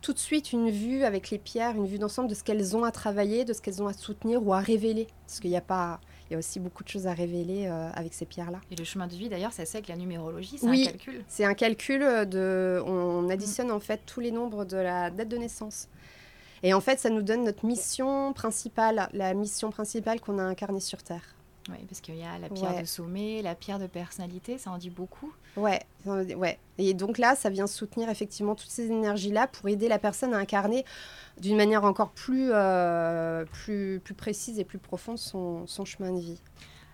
tout 0.00 0.12
de 0.12 0.18
suite 0.18 0.52
une 0.52 0.70
vue 0.70 1.04
avec 1.04 1.30
les 1.30 1.38
pierres, 1.38 1.76
une 1.76 1.86
vue 1.86 1.98
d'ensemble 1.98 2.28
de 2.28 2.34
ce 2.34 2.42
qu'elles 2.42 2.76
ont 2.76 2.82
à 2.84 2.90
travailler, 2.90 3.44
de 3.44 3.52
ce 3.52 3.60
qu'elles 3.62 3.82
ont 3.82 3.86
à 3.86 3.92
soutenir 3.92 4.44
ou 4.44 4.52
à 4.52 4.58
révéler. 4.58 5.06
Parce 5.26 5.38
qu'il 5.38 5.50
n'y 5.50 5.56
a 5.56 5.60
pas, 5.60 6.00
il 6.28 6.32
y 6.32 6.36
a 6.36 6.38
aussi 6.38 6.58
beaucoup 6.58 6.82
de 6.82 6.88
choses 6.88 7.06
à 7.06 7.12
révéler 7.14 7.66
euh, 7.66 7.88
avec 7.94 8.12
ces 8.12 8.24
pierres-là. 8.26 8.60
Et 8.72 8.74
le 8.74 8.82
chemin 8.84 9.06
de 9.06 9.14
vie, 9.14 9.28
d'ailleurs, 9.28 9.52
c'est 9.52 9.64
ça 9.64 9.78
avec 9.78 9.88
la 9.88 9.96
numérologie, 9.96 10.58
c'est 10.58 10.66
Oui. 10.68 10.82
un 10.88 10.90
calcul. 10.90 11.24
C'est 11.28 11.44
un 11.44 11.54
calcul 11.54 12.00
de, 12.28 12.82
on 12.84 13.28
additionne 13.30 13.70
en 13.70 13.78
fait 13.78 14.00
tous 14.04 14.18
les 14.18 14.32
nombres 14.32 14.64
de 14.64 14.76
la 14.76 15.10
date 15.10 15.28
de 15.28 15.36
naissance. 15.36 15.88
Et 16.64 16.74
en 16.74 16.80
fait, 16.80 16.98
ça 16.98 17.10
nous 17.10 17.22
donne 17.22 17.44
notre 17.44 17.64
mission 17.64 18.32
principale, 18.32 19.08
la 19.12 19.34
mission 19.34 19.70
principale 19.70 20.20
qu'on 20.20 20.38
a 20.38 20.42
incarnée 20.44 20.80
sur 20.80 21.02
Terre. 21.02 21.36
Oui, 21.68 21.76
parce 21.88 22.00
qu'il 22.00 22.16
y 22.16 22.22
a 22.24 22.38
la 22.38 22.48
pierre 22.48 22.74
Ouais. 22.74 22.80
de 22.82 22.86
sommet, 22.86 23.40
la 23.40 23.54
pierre 23.54 23.78
de 23.78 23.86
personnalité, 23.86 24.58
ça 24.58 24.70
en 24.72 24.78
dit 24.78 24.90
beaucoup. 24.90 25.32
Ouais, 25.56 25.80
ouais. 26.06 26.58
Et 26.78 26.92
donc 26.92 27.18
là, 27.18 27.36
ça 27.36 27.50
vient 27.50 27.68
soutenir 27.68 28.08
effectivement 28.10 28.54
toutes 28.56 28.70
ces 28.70 28.86
énergies-là 28.86 29.46
pour 29.46 29.68
aider 29.68 29.86
la 29.88 30.00
personne 30.00 30.34
à 30.34 30.38
incarner 30.38 30.84
d'une 31.40 31.56
manière 31.56 31.84
encore 31.84 32.10
plus, 32.10 32.48
euh, 32.52 33.44
plus, 33.44 34.00
plus 34.02 34.14
précise 34.14 34.58
et 34.58 34.64
plus 34.64 34.78
profonde 34.78 35.18
son, 35.18 35.66
son 35.68 35.84
chemin 35.84 36.12
de 36.12 36.18
vie. 36.20 36.40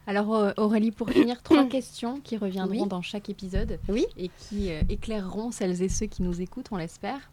Alors 0.06 0.34
euh, 0.34 0.52
Aurélie, 0.58 0.90
pour 0.90 1.08
finir, 1.10 1.42
trois 1.42 1.64
questions 1.68 2.20
qui 2.20 2.36
reviendront 2.36 2.82
Oui. 2.82 2.88
dans 2.88 3.02
chaque 3.02 3.30
épisode 3.30 3.78
Oui. 3.88 4.06
et 4.18 4.30
qui 4.38 4.70
euh, 4.70 4.80
éclaireront 4.90 5.50
celles 5.50 5.82
et 5.82 5.88
ceux 5.88 6.06
qui 6.06 6.22
nous 6.22 6.40
écoutent, 6.42 6.68
on 6.72 6.76
l'espère. 6.76 7.30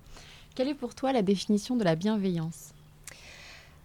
Quelle 0.55 0.69
est 0.69 0.73
pour 0.73 0.95
toi 0.95 1.11
la 1.11 1.21
définition 1.21 1.75
de 1.75 1.83
la 1.83 1.95
bienveillance? 1.95 2.74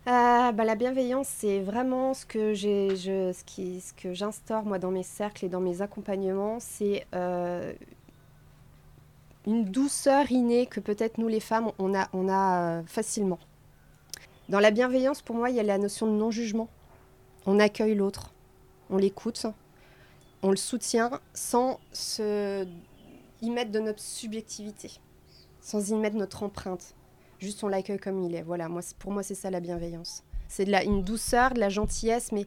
Euh, 0.06 0.52
bah, 0.52 0.64
la 0.64 0.76
bienveillance, 0.76 1.28
c'est 1.28 1.60
vraiment 1.60 2.14
ce 2.14 2.24
que 2.24 2.54
je, 2.54 2.94
ce 3.34 3.92
que 3.92 4.14
j'instaure 4.14 4.64
moi 4.64 4.78
dans 4.78 4.90
mes 4.90 5.02
cercles 5.02 5.44
et 5.44 5.48
dans 5.50 5.60
mes 5.60 5.82
accompagnements, 5.82 6.58
c'est 6.58 7.06
euh, 7.14 7.74
une 9.46 9.66
douceur 9.66 10.32
innée 10.32 10.66
que 10.66 10.80
peut-être 10.80 11.18
nous 11.18 11.28
les 11.28 11.40
femmes 11.40 11.70
on 11.78 11.94
a, 11.94 12.08
euh, 12.78 12.82
facilement. 12.86 13.38
Dans 14.48 14.58
la 14.58 14.70
bienveillance, 14.70 15.20
pour 15.20 15.36
moi, 15.36 15.50
il 15.50 15.56
y 15.56 15.60
a 15.60 15.62
la 15.62 15.76
notion 15.76 16.06
de 16.06 16.12
non-jugement. 16.12 16.68
On 17.44 17.58
accueille 17.60 17.94
l'autre, 17.94 18.32
on 18.88 18.96
l'écoute, 18.96 19.46
on 20.42 20.50
le 20.50 20.56
soutient 20.56 21.20
sans 21.34 21.78
y 22.18 23.50
mettre 23.50 23.70
de 23.70 23.80
notre 23.80 24.00
subjectivité, 24.00 24.92
sans 25.60 25.90
y 25.90 25.94
mettre 25.94 26.16
notre 26.16 26.42
empreinte. 26.42 26.94
Juste 27.40 27.64
on 27.64 27.68
l'accueille 27.68 27.98
comme 27.98 28.22
il 28.22 28.34
est. 28.34 28.42
Voilà, 28.42 28.68
moi, 28.68 28.82
pour 28.98 29.12
moi, 29.12 29.22
c'est 29.22 29.34
ça 29.34 29.50
la 29.50 29.60
bienveillance. 29.60 30.22
C'est 30.48 30.64
de 30.64 30.70
la, 30.70 30.84
une 30.84 31.02
douceur, 31.02 31.54
de 31.54 31.60
la 31.60 31.68
gentillesse, 31.68 32.32
mais 32.32 32.46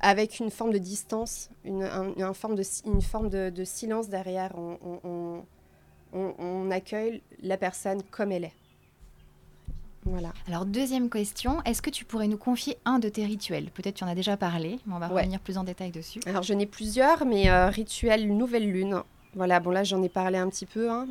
avec 0.00 0.40
une 0.40 0.50
forme 0.50 0.72
de 0.72 0.78
distance, 0.78 1.50
une, 1.64 1.82
un- 1.84 2.32
forme 2.34 2.54
de, 2.56 2.62
une 2.86 3.02
forme 3.02 3.28
de, 3.28 3.50
de 3.50 3.64
silence 3.64 4.08
derrière. 4.08 4.52
On, 4.56 4.78
on- 4.84 5.00
on- 5.04 5.44
on- 6.14 6.34
on 6.38 6.70
accueille 6.70 7.22
la 7.42 7.56
personne 7.56 8.02
comme 8.10 8.32
elle 8.32 8.44
est. 8.44 8.52
Voilà. 10.04 10.32
Alors, 10.48 10.64
deuxième 10.66 11.08
question, 11.08 11.62
est-ce 11.64 11.80
que 11.80 11.90
tu 11.90 12.04
pourrais 12.04 12.26
nous 12.26 12.36
confier 12.36 12.76
un 12.84 12.98
de 12.98 13.08
tes 13.08 13.24
rituels? 13.24 13.70
Peut-être 13.70 13.94
tu 13.96 14.04
en 14.04 14.08
as 14.08 14.16
déjà 14.16 14.36
parlé, 14.36 14.80
mais 14.86 14.94
on 14.94 14.98
va 14.98 15.08
Ouais. 15.08 15.20
revenir 15.20 15.38
plus 15.38 15.58
en 15.58 15.64
détail 15.64 15.92
dessus. 15.92 16.20
Alors, 16.26 16.42
j'en 16.42 16.58
ai 16.58 16.66
plusieurs, 16.66 17.24
mais 17.24 17.48
euh, 17.48 17.68
rituel 17.68 18.34
nouvelle 18.36 18.68
lune. 18.70 19.00
Voilà, 19.34 19.60
bon, 19.60 19.70
là, 19.70 19.84
j'en 19.84 20.02
ai 20.02 20.08
parlé 20.08 20.38
un 20.38 20.48
petit 20.48 20.66
peu. 20.66 20.90
hein. 20.90 21.06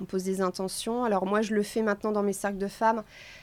On 0.00 0.04
pose 0.04 0.24
des 0.24 0.40
intentions. 0.40 1.04
Alors, 1.04 1.26
moi, 1.26 1.42
je 1.42 1.54
le 1.54 1.62
fais 1.62 1.82
maintenant 1.82 2.10
dans 2.12 2.22
mes 2.22 2.32
cercles 2.32 2.56
de 2.58 2.68
femmes, 2.68 3.02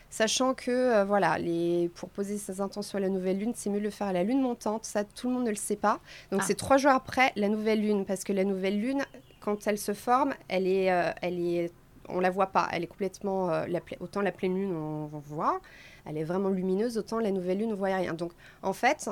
sachant 0.09 0.53
que, 0.53 0.71
euh, 0.71 1.05
voilà, 1.05 1.37
les... 1.37 1.89
pour 1.95 2.09
poser 2.09 2.37
ses 2.37 2.61
intentions 2.61 2.97
à 2.97 3.01
la 3.01 3.09
nouvelle 3.09 3.37
lune, 3.37 3.51
c'est 3.55 3.69
mieux 3.69 3.79
de 3.79 3.83
le 3.83 3.89
faire 3.91 4.07
à 4.07 4.13
la 4.13 4.23
lune 4.23 4.41
montante. 4.41 4.83
Ça, 4.85 5.03
tout 5.03 5.27
le 5.27 5.35
monde 5.35 5.43
ne 5.45 5.51
le 5.51 5.55
sait 5.55 5.75
pas. 5.75 5.99
Donc, 6.31 6.41
Ah. 6.41 6.45
c'est 6.47 6.55
trois 6.55 6.77
jours 6.77 6.91
après 6.91 7.31
la 7.35 7.47
nouvelle 7.49 7.81
lune, 7.81 8.05
parce 8.05 8.23
que 8.23 8.33
la 8.33 8.43
nouvelle 8.43 8.79
lune, 8.81 9.05
quand 9.39 9.67
elle 9.67 9.77
se 9.77 9.93
forme, 9.93 10.33
elle 10.47 10.65
est, 10.67 10.91
euh, 10.91 11.11
elle 11.21 11.39
est, 11.39 11.71
on 12.09 12.19
la 12.19 12.29
voit 12.31 12.47
pas. 12.47 12.67
Elle 12.71 12.83
est 12.83 12.87
complètement, 12.87 13.51
euh, 13.51 13.65
la 13.67 13.79
autant 13.99 14.21
la 14.21 14.31
pleine 14.31 14.55
lune, 14.55 14.75
on, 14.75 15.09
on 15.13 15.19
voit, 15.19 15.59
elle 16.05 16.17
est 16.17 16.23
vraiment 16.23 16.49
lumineuse, 16.49 16.97
autant 16.97 17.19
la 17.19 17.31
nouvelle 17.31 17.59
lune, 17.59 17.71
on 17.73 17.75
voit 17.75 17.93
rien. 17.95 18.13
Donc, 18.13 18.31
en 18.63 18.73
fait, 18.73 19.09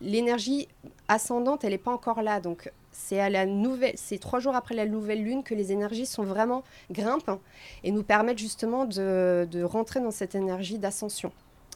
l'énergie 0.00 0.68
ascendante, 1.08 1.64
elle 1.64 1.72
n'est 1.72 1.78
pas 1.78 1.92
encore 1.92 2.22
là. 2.22 2.40
Donc, 2.40 2.72
c'est 2.90 3.20
à 3.20 3.30
la 3.30 3.46
nouvelle, 3.46 3.94
c'est 3.96 4.18
trois 4.18 4.40
jours 4.40 4.54
après 4.54 4.74
la 4.74 4.86
nouvelle 4.86 5.22
lune 5.22 5.42
que 5.42 5.54
les 5.54 5.72
énergies 5.72 6.06
sont 6.06 6.24
vraiment 6.24 6.64
grimpent 6.90 7.38
et 7.84 7.92
nous 7.92 8.02
permettent 8.02 8.38
justement 8.38 8.84
de, 8.84 9.46
de 9.50 9.62
rentrer 9.62 10.00
dans 10.00 10.10
cette 10.10 10.34
énergie 10.34 10.78
d'ascension. 10.78 11.32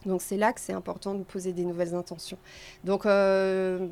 Donc 0.07 0.21
c'est 0.21 0.37
là 0.37 0.53
que 0.53 0.61
c'est 0.61 0.73
important 0.73 1.15
de 1.15 1.23
poser 1.23 1.53
des 1.53 1.65
nouvelles 1.65 1.95
intentions. 1.95 2.39
Donc 2.85 3.07
euh, 3.07 3.87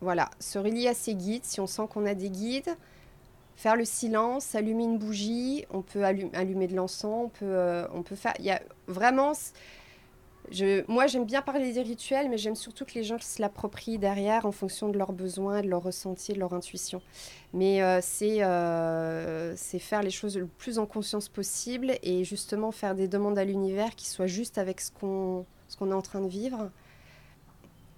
voilà, 0.00 0.30
se 0.40 0.58
relier 0.58 0.88
à 0.88 0.94
ses 0.94 1.14
guides, 1.14 1.44
si 1.44 1.60
on 1.60 1.66
sent 1.66 1.82
qu'on 1.92 2.06
a 2.06 2.14
des 2.14 2.30
guides, 2.30 2.74
faire 3.56 3.76
le 3.76 3.84
silence, 3.84 4.54
allumer 4.54 4.84
une 4.84 4.98
bougie, 4.98 5.64
on 5.70 5.82
peut 5.82 6.04
allumer, 6.04 6.30
allumer 6.34 6.66
de 6.66 6.76
l'encens, 6.76 7.26
on 7.26 7.28
peut, 7.28 7.44
euh, 7.44 7.86
on 7.92 8.02
peut 8.02 8.16
faire... 8.16 8.34
Il 8.38 8.44
y 8.44 8.50
a 8.50 8.60
vraiment... 8.86 9.32
Moi, 10.88 11.06
j'aime 11.06 11.24
bien 11.24 11.42
parler 11.42 11.72
des 11.72 11.82
rituels, 11.82 12.28
mais 12.28 12.38
j'aime 12.38 12.54
surtout 12.54 12.84
que 12.84 12.94
les 12.94 13.02
gens 13.02 13.18
se 13.18 13.40
l'approprient 13.40 13.98
derrière 13.98 14.46
en 14.46 14.52
fonction 14.52 14.88
de 14.88 14.98
leurs 14.98 15.12
besoins, 15.12 15.62
de 15.62 15.68
leur 15.68 15.82
ressenti, 15.82 16.32
de 16.32 16.38
leur 16.38 16.52
intuition. 16.52 17.00
Mais 17.52 17.82
euh, 17.82 18.00
c'est 18.02 18.42
euh, 18.42 19.54
c'est 19.56 19.78
faire 19.78 20.02
les 20.02 20.10
choses 20.10 20.36
le 20.36 20.46
plus 20.46 20.78
en 20.78 20.86
conscience 20.86 21.28
possible 21.28 21.94
et 22.02 22.24
justement 22.24 22.72
faire 22.72 22.94
des 22.94 23.08
demandes 23.08 23.38
à 23.38 23.44
l'univers 23.44 23.94
qui 23.96 24.06
soient 24.06 24.26
juste 24.26 24.58
avec 24.58 24.80
ce 24.80 24.90
qu'on 24.90 25.46
est 25.80 25.94
en 25.94 26.02
train 26.02 26.20
de 26.20 26.28
vivre 26.28 26.70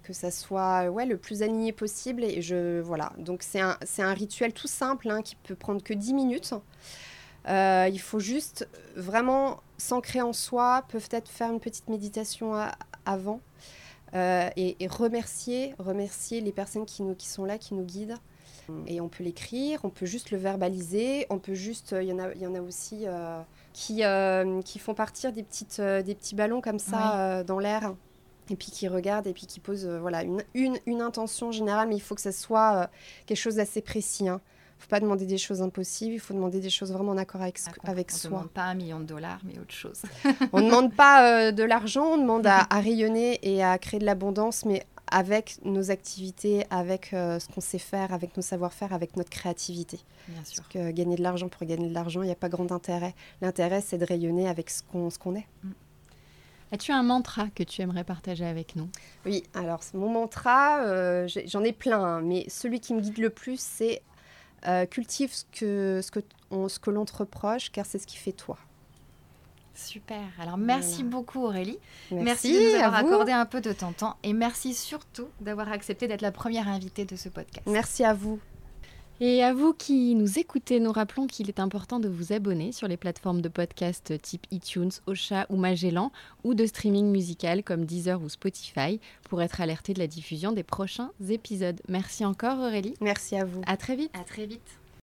que 0.03 0.13
ça 0.13 0.31
soit 0.31 0.85
le 1.05 1.17
plus 1.17 1.43
aligné 1.43 1.73
possible. 1.73 2.23
Et 2.23 2.39
voilà. 2.81 3.11
Donc, 3.17 3.43
c'est 3.43 3.59
un, 3.59 3.77
c'est 3.83 4.03
un 4.03 4.13
rituel 4.13 4.53
tout 4.53 4.67
simple 4.67 5.09
hein, 5.09 5.21
qui 5.21 5.35
peut 5.35 5.55
prendre 5.55 5.83
que 5.83 5.93
10 5.93 6.13
minutes. 6.13 6.53
Euh, 7.47 7.89
il 7.91 7.99
faut 7.99 8.19
juste 8.19 8.67
vraiment 8.95 9.61
s'ancrer 9.77 10.21
en 10.21 10.33
soi, 10.33 10.83
peut-être 10.89 11.29
faire 11.29 11.51
une 11.51 11.59
petite 11.59 11.87
méditation 11.89 12.53
à- 12.55 12.71
avant 13.05 13.39
euh, 14.13 14.49
et, 14.55 14.75
et 14.79 14.87
remercier, 14.87 15.75
remercier 15.79 16.41
les 16.41 16.51
personnes 16.51 16.85
qui, 16.85 17.03
nous, 17.03 17.15
qui 17.15 17.27
sont 17.27 17.45
là, 17.45 17.57
qui 17.57 17.73
nous 17.73 17.83
guident. 17.83 18.17
Et 18.85 18.99
on 18.99 19.07
peut 19.07 19.23
l'écrire, 19.23 19.79
on 19.83 19.89
peut 19.89 20.05
juste 20.05 20.31
le 20.31 20.37
verbaliser, 20.37 21.25
on 21.29 21.39
peut 21.39 21.53
juste, 21.53 21.95
il 21.97 22.07
y 22.07 22.11
en 22.11 22.19
a, 22.19 22.33
il 22.33 22.41
y 22.41 22.47
en 22.47 22.53
a 22.53 22.59
aussi 22.59 23.03
euh, 23.07 23.39
qui, 23.71 24.03
euh, 24.03 24.61
qui 24.61 24.77
font 24.77 24.93
partir 24.93 25.31
des, 25.31 25.41
petites, 25.43 25.79
euh, 25.79 26.01
des 26.01 26.13
petits 26.15 26.35
ballons 26.35 26.59
comme 26.59 26.77
ça 26.79 26.97
Oui. 26.97 27.11
euh, 27.15 27.43
dans 27.45 27.59
l'air 27.59 27.93
et 28.49 28.57
puis 28.57 28.69
qui 28.71 28.89
regardent 28.89 29.27
et 29.27 29.33
puis 29.33 29.45
qui 29.47 29.61
posent 29.61 29.85
euh, 29.85 29.99
voilà, 30.01 30.23
une, 30.23 30.43
une, 30.53 30.77
une 30.85 31.01
intention 31.01 31.53
générale, 31.53 31.87
mais 31.87 31.95
il 31.95 32.01
faut 32.01 32.15
que 32.15 32.19
ça 32.21 32.33
soit 32.33 32.75
euh, 32.75 32.87
quelque 33.25 33.37
chose 33.37 33.55
d'assez 33.55 33.81
précis. 33.81 34.25
Ne 34.25 34.35
faut 34.79 34.87
pas 34.89 34.99
demander 34.99 35.25
des 35.25 35.37
choses 35.37 35.61
impossibles, 35.61 36.13
il 36.13 36.19
faut 36.19 36.33
demander 36.33 36.59
des 36.59 36.69
choses 36.69 36.91
vraiment 36.91 37.11
en 37.11 37.17
accord 37.17 37.41
avec, 37.41 37.57
ce- 37.57 37.69
Ah, 37.83 37.89
avec 37.91 38.09
on 38.13 38.15
soi. 38.17 38.29
demande 38.29 38.49
pas 38.49 38.63
un 38.63 38.73
million 38.75 38.99
de 38.99 39.05
dollars, 39.05 39.39
mais 39.43 39.57
autre 39.59 39.73
chose. 39.73 40.01
On 40.53 40.59
ne 40.61 40.65
demande 40.65 40.93
pas 40.93 41.47
euh, 41.47 41.51
de 41.51 41.63
l'argent, 41.63 42.05
on 42.13 42.17
demande 42.17 42.45
à, 42.47 42.67
à 42.69 42.79
rayonner 42.79 43.39
et 43.41 43.63
à 43.63 43.77
créer 43.77 43.99
de 43.99 44.05
l'abondance, 44.05 44.65
mais 44.65 44.85
avec 45.09 45.57
nos 45.63 45.89
activités, 45.89 46.65
avec 46.69 47.13
euh, 47.13 47.39
ce 47.39 47.47
qu'on 47.47 47.61
sait 47.61 47.77
faire, 47.79 48.13
avec 48.13 48.35
nos 48.35 48.43
savoir-faire, 48.43 48.91
avec 48.93 49.15
notre 49.15 49.29
créativité. 49.29 49.99
Bien 50.27 50.43
sûr. 50.43 50.57
Parce 50.63 50.73
que 50.73 50.91
gagner 50.91 51.15
de 51.15 51.23
l'argent 51.23 51.47
pour 51.47 51.65
gagner 51.65 51.87
de 51.87 51.93
l'argent, 51.93 52.21
il 52.23 52.25
n'y 52.25 52.31
a 52.31 52.35
pas 52.35 52.49
grand 52.49 52.71
intérêt. 52.73 53.15
L'intérêt, 53.41 53.79
c'est 53.81 53.97
de 53.97 54.05
rayonner 54.05 54.47
avec 54.49 54.69
ce 54.69 54.83
qu'on 54.83 55.07
qu'on 55.09 55.35
est. 55.35 55.47
As-tu 56.73 56.91
un 56.91 57.03
mantra 57.03 57.47
que 57.55 57.63
tu 57.63 57.81
aimerais 57.81 58.03
partager 58.03 58.45
avec 58.45 58.75
nous? 58.75 58.89
Oui, 59.25 59.43
alors 59.53 59.79
mon 59.93 60.09
mantra, 60.09 60.81
euh, 60.81 61.25
j'en 61.45 61.63
ai 61.63 61.71
plein, 61.71 62.03
hein, 62.03 62.21
mais 62.21 62.43
celui 62.49 62.81
qui 62.81 62.93
me 62.93 62.99
guide 62.99 63.19
le 63.19 63.29
plus, 63.29 63.57
c'est 63.57 64.01
euh, 64.65 64.85
cultive 64.85 65.33
ce 65.33 65.43
que, 65.51 66.01
ce 66.03 66.09
que, 66.11 66.19
on- 66.51 66.67
ce 66.69 66.79
que 66.79 66.89
l'on 66.89 67.05
te 67.05 67.15
reproche, 67.15 67.71
car 67.71 67.85
c'est 67.85 67.99
ce 67.99 68.07
qui 68.07 68.17
fait 68.17 68.31
toi. 68.31 68.57
Super. 69.75 70.17
Alors, 70.39 70.57
merci 70.57 70.95
Voilà. 71.03 71.09
beaucoup 71.09 71.43
Aurélie. 71.43 71.77
Merci, 72.09 72.23
Merci, 72.51 72.53
de 72.53 72.69
nous 72.77 72.83
avoir 72.83 72.95
accordé 72.95 73.31
un 73.31 73.45
peu 73.45 73.61
de 73.61 73.71
ton 73.73 73.91
temps 73.91 74.17
et 74.23 74.33
merci 74.33 74.73
surtout 74.73 75.27
d'avoir 75.39 75.71
accepté 75.71 76.07
d'être 76.07 76.21
la 76.23 76.31
première 76.31 76.67
invitée 76.67 77.05
de 77.05 77.15
ce 77.15 77.29
podcast. 77.29 77.67
Merci 77.67 78.03
à 78.03 78.13
vous. 78.15 78.39
Et 79.19 79.43
à 79.43 79.51
vous 79.51 79.73
qui 79.73 80.13
nous 80.13 80.37
écoutez, 80.37 80.79
nous 80.79 80.91
rappelons 80.91 81.25
qu'il 81.25 81.49
est 81.49 81.59
important 81.59 81.99
de 81.99 82.07
vous 82.07 82.33
abonner 82.33 82.71
sur 82.71 82.87
les 82.87 82.97
plateformes 82.97 83.41
de 83.41 83.49
podcast 83.49 84.13
type 84.21 84.45
iTunes, 84.51 84.91
Ocha 85.07 85.47
ou 85.49 85.55
Magellan, 85.55 86.11
ou 86.43 86.53
de 86.53 86.67
streaming 86.67 87.09
musical 87.11 87.63
comme 87.63 87.85
Deezer 87.85 88.21
ou 88.21 88.29
Spotify 88.29 88.99
pour 89.23 89.41
être 89.41 89.59
alerté 89.59 89.93
de 89.95 89.99
la 89.99 90.07
diffusion 90.07 90.51
des 90.51 90.63
prochains 90.63 91.11
épisodes. 91.29 91.81
Merci 91.87 92.25
encore 92.25 92.59
Aurélie. 92.59 92.93
Merci 93.01 93.35
à 93.35 93.45
vous. 93.45 93.61
À 93.65 93.75
très 93.75 93.95
vite. 93.95 94.11
À 94.13 94.23
très 94.23 94.45
vite. 94.45 94.79